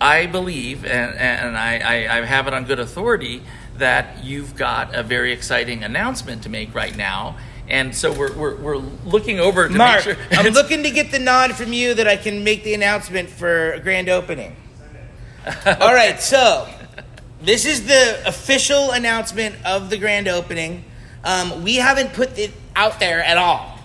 I 0.00 0.26
believe, 0.26 0.84
and, 0.84 1.14
and 1.16 1.56
I, 1.56 1.78
I, 1.78 2.18
I 2.18 2.24
have 2.24 2.46
it 2.48 2.54
on 2.54 2.64
good 2.64 2.80
authority, 2.80 3.42
that 3.76 4.24
you've 4.24 4.56
got 4.56 4.94
a 4.94 5.02
very 5.02 5.32
exciting 5.32 5.84
announcement 5.84 6.42
to 6.42 6.48
make 6.48 6.74
right 6.74 6.96
now 6.96 7.36
and 7.72 7.96
so 7.96 8.12
we're, 8.12 8.32
we're, 8.34 8.56
we're 8.56 8.76
looking 8.76 9.40
over 9.40 9.66
to 9.66 9.74
Mark, 9.74 10.06
make 10.06 10.16
sure. 10.16 10.24
I'm 10.32 10.52
looking 10.52 10.82
to 10.82 10.90
get 10.90 11.10
the 11.10 11.18
nod 11.18 11.56
from 11.56 11.72
you 11.72 11.94
that 11.94 12.06
I 12.06 12.18
can 12.18 12.44
make 12.44 12.64
the 12.64 12.74
announcement 12.74 13.30
for 13.30 13.72
a 13.72 13.80
grand 13.80 14.10
opening. 14.10 14.54
All 15.66 15.94
right, 15.94 16.20
so 16.20 16.68
this 17.40 17.64
is 17.64 17.86
the 17.86 18.22
official 18.26 18.90
announcement 18.90 19.56
of 19.64 19.88
the 19.88 19.96
grand 19.96 20.28
opening. 20.28 20.84
Um, 21.24 21.64
we 21.64 21.76
haven't 21.76 22.12
put 22.12 22.38
it 22.38 22.52
out 22.76 23.00
there 23.00 23.24
at 23.24 23.38
all. 23.38 23.78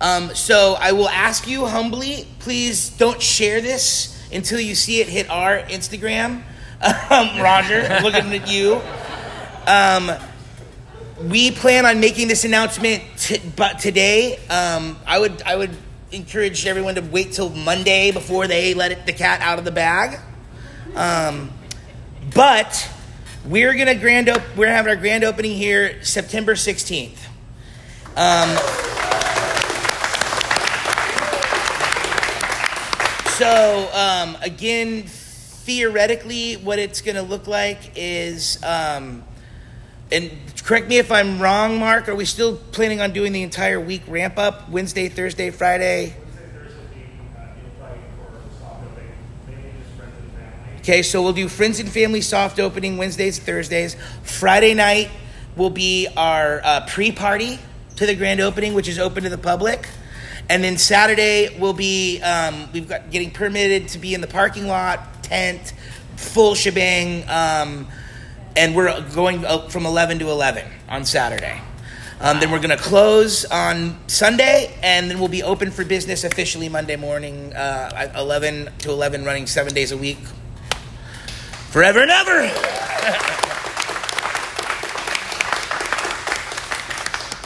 Um, 0.00 0.34
so 0.34 0.76
I 0.78 0.92
will 0.92 1.08
ask 1.08 1.48
you 1.48 1.66
humbly, 1.66 2.28
please 2.38 2.90
don't 2.90 3.20
share 3.20 3.60
this 3.60 4.28
until 4.32 4.60
you 4.60 4.74
see 4.74 5.00
it 5.00 5.08
hit 5.08 5.28
our 5.28 5.58
Instagram. 5.58 6.42
Um, 6.84 7.40
Roger, 7.40 7.80
I'm 7.80 8.02
looking 8.02 8.34
at 8.34 8.50
you. 8.52 8.74
Um, 11.24 11.30
we 11.30 11.50
plan 11.50 11.86
on 11.86 12.00
making 12.00 12.28
this 12.28 12.44
announcement 12.44 13.02
t- 13.16 13.40
but 13.56 13.78
today. 13.78 14.36
Um, 14.48 14.98
I 15.06 15.18
would 15.18 15.42
I 15.42 15.56
would 15.56 15.70
encourage 16.12 16.66
everyone 16.66 16.94
to 16.96 17.00
wait 17.00 17.32
till 17.32 17.50
Monday 17.50 18.10
before 18.10 18.46
they 18.46 18.74
let 18.74 18.92
it, 18.92 19.06
the 19.06 19.12
cat 19.12 19.40
out 19.40 19.58
of 19.58 19.64
the 19.64 19.70
bag. 19.70 20.20
Um, 20.94 21.50
but 22.34 22.90
we're 23.44 23.74
gonna 23.74 23.94
grand 23.94 24.28
op- 24.28 24.56
we're 24.56 24.68
having 24.68 24.90
our 24.90 24.96
grand 24.96 25.24
opening 25.24 25.56
here 25.56 26.02
September 26.02 26.56
sixteenth. 26.56 27.26
Um, 28.16 28.56
so 33.36 33.90
um, 33.92 34.36
again, 34.42 35.04
theoretically, 35.06 36.54
what 36.54 36.78
it's 36.78 37.00
gonna 37.00 37.22
look 37.22 37.46
like 37.46 37.92
is. 37.96 38.62
And 40.14 40.30
correct 40.62 40.86
me 40.86 40.98
if 40.98 41.10
I'm 41.10 41.42
wrong, 41.42 41.80
Mark. 41.80 42.08
Are 42.08 42.14
we 42.14 42.24
still 42.24 42.56
planning 42.70 43.00
on 43.00 43.12
doing 43.12 43.32
the 43.32 43.42
entire 43.42 43.80
week 43.80 44.02
ramp 44.06 44.38
up 44.38 44.68
Wednesday, 44.70 45.08
Thursday, 45.08 45.50
Friday? 45.50 46.14
Okay, 50.78 51.02
so 51.02 51.20
we'll 51.20 51.32
do 51.32 51.48
friends 51.48 51.80
and 51.80 51.88
family 51.88 52.20
soft 52.20 52.60
opening 52.60 52.96
Wednesdays, 52.96 53.40
Thursdays. 53.40 53.96
Friday 54.22 54.72
night 54.72 55.10
will 55.56 55.70
be 55.70 56.06
our 56.16 56.60
uh, 56.62 56.86
pre-party 56.86 57.58
to 57.96 58.06
the 58.06 58.14
grand 58.14 58.38
opening, 58.38 58.72
which 58.72 58.86
is 58.86 59.00
open 59.00 59.24
to 59.24 59.28
the 59.28 59.36
public. 59.36 59.88
And 60.48 60.62
then 60.62 60.78
Saturday 60.78 61.58
will 61.58 61.72
be 61.72 62.20
um, 62.22 62.68
we've 62.72 62.88
got 62.88 63.10
getting 63.10 63.32
permitted 63.32 63.88
to 63.88 63.98
be 63.98 64.14
in 64.14 64.20
the 64.20 64.28
parking 64.28 64.68
lot, 64.68 65.24
tent, 65.24 65.72
full 66.14 66.54
shebang. 66.54 67.28
Um, 67.28 67.88
and 68.56 68.74
we're 68.74 69.00
going 69.10 69.44
from 69.68 69.86
11 69.86 70.18
to 70.20 70.30
11 70.30 70.66
on 70.88 71.04
Saturday. 71.04 71.60
Um, 72.20 72.40
then 72.40 72.50
we're 72.50 72.58
going 72.58 72.70
to 72.70 72.76
close 72.76 73.44
on 73.44 73.98
Sunday, 74.06 74.78
and 74.82 75.10
then 75.10 75.18
we'll 75.18 75.28
be 75.28 75.42
open 75.42 75.70
for 75.70 75.84
business 75.84 76.24
officially 76.24 76.68
Monday 76.68 76.96
morning, 76.96 77.52
uh, 77.54 78.12
11 78.16 78.70
to 78.78 78.90
11, 78.90 79.24
running 79.24 79.46
seven 79.46 79.74
days 79.74 79.92
a 79.92 79.96
week. 79.96 80.18
Forever 81.70 82.00
and 82.00 82.10
ever! 82.10 83.50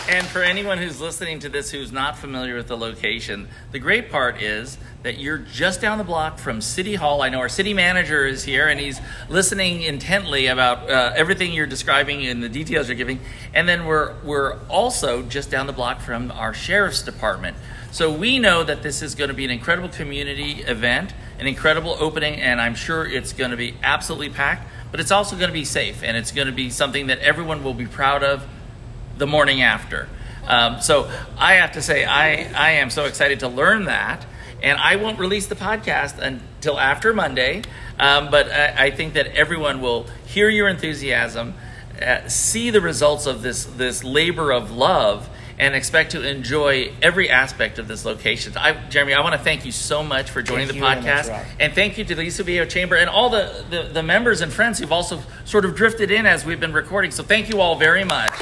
And 0.08 0.26
for 0.26 0.42
anyone 0.42 0.78
who's 0.78 1.02
listening 1.02 1.40
to 1.40 1.50
this 1.50 1.70
who's 1.70 1.92
not 1.92 2.16
familiar 2.16 2.56
with 2.56 2.66
the 2.66 2.78
location, 2.78 3.46
the 3.72 3.78
great 3.78 4.10
part 4.10 4.40
is 4.40 4.78
that 5.02 5.18
you're 5.18 5.36
just 5.36 5.82
down 5.82 5.98
the 5.98 6.04
block 6.04 6.38
from 6.38 6.62
City 6.62 6.94
Hall. 6.94 7.20
I 7.20 7.28
know 7.28 7.40
our 7.40 7.48
city 7.50 7.74
manager 7.74 8.26
is 8.26 8.42
here 8.42 8.68
and 8.68 8.80
he's 8.80 9.02
listening 9.28 9.82
intently 9.82 10.46
about 10.46 10.88
uh, 10.88 11.12
everything 11.14 11.52
you're 11.52 11.66
describing 11.66 12.26
and 12.26 12.42
the 12.42 12.48
details 12.48 12.88
you're 12.88 12.96
giving. 12.96 13.20
And 13.52 13.68
then 13.68 13.84
we're, 13.84 14.14
we're 14.24 14.58
also 14.68 15.20
just 15.24 15.50
down 15.50 15.66
the 15.66 15.74
block 15.74 16.00
from 16.00 16.30
our 16.30 16.54
sheriff's 16.54 17.02
department. 17.02 17.58
So 17.90 18.10
we 18.10 18.38
know 18.38 18.64
that 18.64 18.82
this 18.82 19.02
is 19.02 19.14
going 19.14 19.28
to 19.28 19.34
be 19.34 19.44
an 19.44 19.50
incredible 19.50 19.90
community 19.90 20.62
event, 20.62 21.12
an 21.38 21.46
incredible 21.46 21.98
opening, 22.00 22.40
and 22.40 22.62
I'm 22.62 22.74
sure 22.74 23.04
it's 23.04 23.34
going 23.34 23.50
to 23.50 23.58
be 23.58 23.74
absolutely 23.82 24.30
packed, 24.30 24.66
but 24.90 25.00
it's 25.00 25.10
also 25.10 25.36
going 25.36 25.48
to 25.50 25.54
be 25.54 25.66
safe 25.66 26.02
and 26.02 26.16
it's 26.16 26.32
going 26.32 26.46
to 26.46 26.52
be 26.54 26.70
something 26.70 27.08
that 27.08 27.18
everyone 27.18 27.62
will 27.62 27.74
be 27.74 27.86
proud 27.86 28.24
of 28.24 28.46
the 29.18 29.26
morning 29.26 29.62
after. 29.62 30.08
Um, 30.46 30.80
so 30.80 31.10
I 31.36 31.54
have 31.54 31.72
to 31.72 31.82
say, 31.82 32.04
I, 32.04 32.50
I 32.54 32.70
am 32.72 32.90
so 32.90 33.04
excited 33.04 33.40
to 33.40 33.48
learn 33.48 33.84
that. 33.84 34.24
And 34.62 34.78
I 34.78 34.96
won't 34.96 35.18
release 35.18 35.46
the 35.46 35.54
podcast 35.54 36.18
until 36.18 36.80
after 36.80 37.12
Monday. 37.12 37.62
Um, 37.98 38.30
but 38.30 38.50
I, 38.50 38.86
I, 38.86 38.90
think 38.90 39.14
that 39.14 39.26
everyone 39.28 39.80
will 39.80 40.06
hear 40.26 40.48
your 40.48 40.68
enthusiasm, 40.68 41.54
uh, 42.00 42.28
see 42.28 42.70
the 42.70 42.80
results 42.80 43.26
of 43.26 43.42
this, 43.42 43.64
this 43.64 44.02
labor 44.02 44.52
of 44.52 44.70
love, 44.70 45.28
and 45.58 45.74
expect 45.74 46.12
to 46.12 46.26
enjoy 46.26 46.92
every 47.02 47.28
aspect 47.28 47.80
of 47.80 47.88
this 47.88 48.04
location. 48.04 48.56
I, 48.56 48.72
Jeremy, 48.88 49.14
I 49.14 49.20
want 49.20 49.34
to 49.34 49.40
thank 49.40 49.64
you 49.64 49.72
so 49.72 50.04
much 50.04 50.30
for 50.30 50.40
joining 50.42 50.68
thank 50.68 50.80
the 50.80 50.86
podcast. 50.86 51.28
Much, 51.28 51.46
and 51.58 51.72
thank 51.72 51.98
you 51.98 52.04
to 52.04 52.14
the 52.14 52.28
Viejo 52.28 52.64
Chamber 52.64 52.94
and 52.94 53.10
all 53.10 53.30
the, 53.30 53.64
the, 53.68 53.82
the 53.92 54.02
members 54.02 54.40
and 54.40 54.52
friends 54.52 54.78
who've 54.78 54.92
also 54.92 55.20
sort 55.44 55.64
of 55.64 55.74
drifted 55.74 56.12
in 56.12 56.26
as 56.26 56.44
we've 56.44 56.60
been 56.60 56.72
recording. 56.72 57.10
So 57.10 57.24
thank 57.24 57.48
you 57.48 57.60
all 57.60 57.76
very 57.76 58.04
much. 58.04 58.32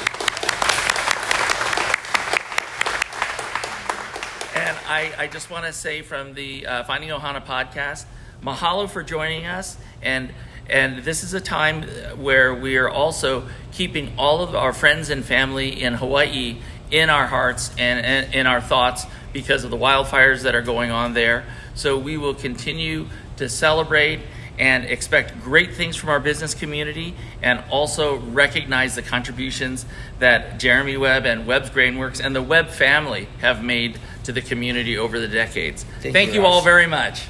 I, 4.96 5.12
I 5.18 5.26
just 5.26 5.50
want 5.50 5.66
to 5.66 5.74
say 5.74 6.00
from 6.00 6.32
the 6.32 6.66
uh, 6.66 6.84
Finding 6.84 7.10
Ohana 7.10 7.44
podcast, 7.44 8.06
mahalo 8.42 8.88
for 8.88 9.02
joining 9.02 9.44
us. 9.44 9.76
And, 10.00 10.32
and 10.70 11.04
this 11.04 11.22
is 11.22 11.34
a 11.34 11.40
time 11.40 11.82
where 12.16 12.54
we 12.54 12.78
are 12.78 12.88
also 12.88 13.46
keeping 13.72 14.14
all 14.16 14.40
of 14.40 14.54
our 14.54 14.72
friends 14.72 15.10
and 15.10 15.22
family 15.22 15.82
in 15.82 15.92
Hawaii 15.92 16.56
in 16.90 17.10
our 17.10 17.26
hearts 17.26 17.72
and, 17.76 18.06
and 18.06 18.34
in 18.34 18.46
our 18.46 18.62
thoughts 18.62 19.04
because 19.34 19.64
of 19.64 19.70
the 19.70 19.76
wildfires 19.76 20.44
that 20.44 20.54
are 20.54 20.62
going 20.62 20.90
on 20.90 21.12
there. 21.12 21.44
So 21.74 21.98
we 21.98 22.16
will 22.16 22.34
continue 22.34 23.08
to 23.36 23.50
celebrate 23.50 24.20
and 24.58 24.86
expect 24.86 25.42
great 25.42 25.74
things 25.74 25.96
from 25.96 26.08
our 26.08 26.20
business 26.20 26.54
community 26.54 27.14
and 27.42 27.62
also 27.70 28.16
recognize 28.16 28.94
the 28.94 29.02
contributions 29.02 29.84
that 30.20 30.58
Jeremy 30.58 30.96
Webb 30.96 31.26
and 31.26 31.46
Webb's 31.46 31.68
Grainworks 31.68 32.24
and 32.24 32.34
the 32.34 32.40
Webb 32.40 32.70
family 32.70 33.28
have 33.40 33.62
made 33.62 33.98
to 34.26 34.32
the 34.32 34.42
community 34.42 34.98
over 34.98 35.18
the 35.18 35.28
decades. 35.28 35.84
Thank 36.00 36.12
Thank 36.12 36.34
you, 36.34 36.40
you 36.40 36.46
all 36.46 36.60
very 36.60 36.86
much. 36.86 37.22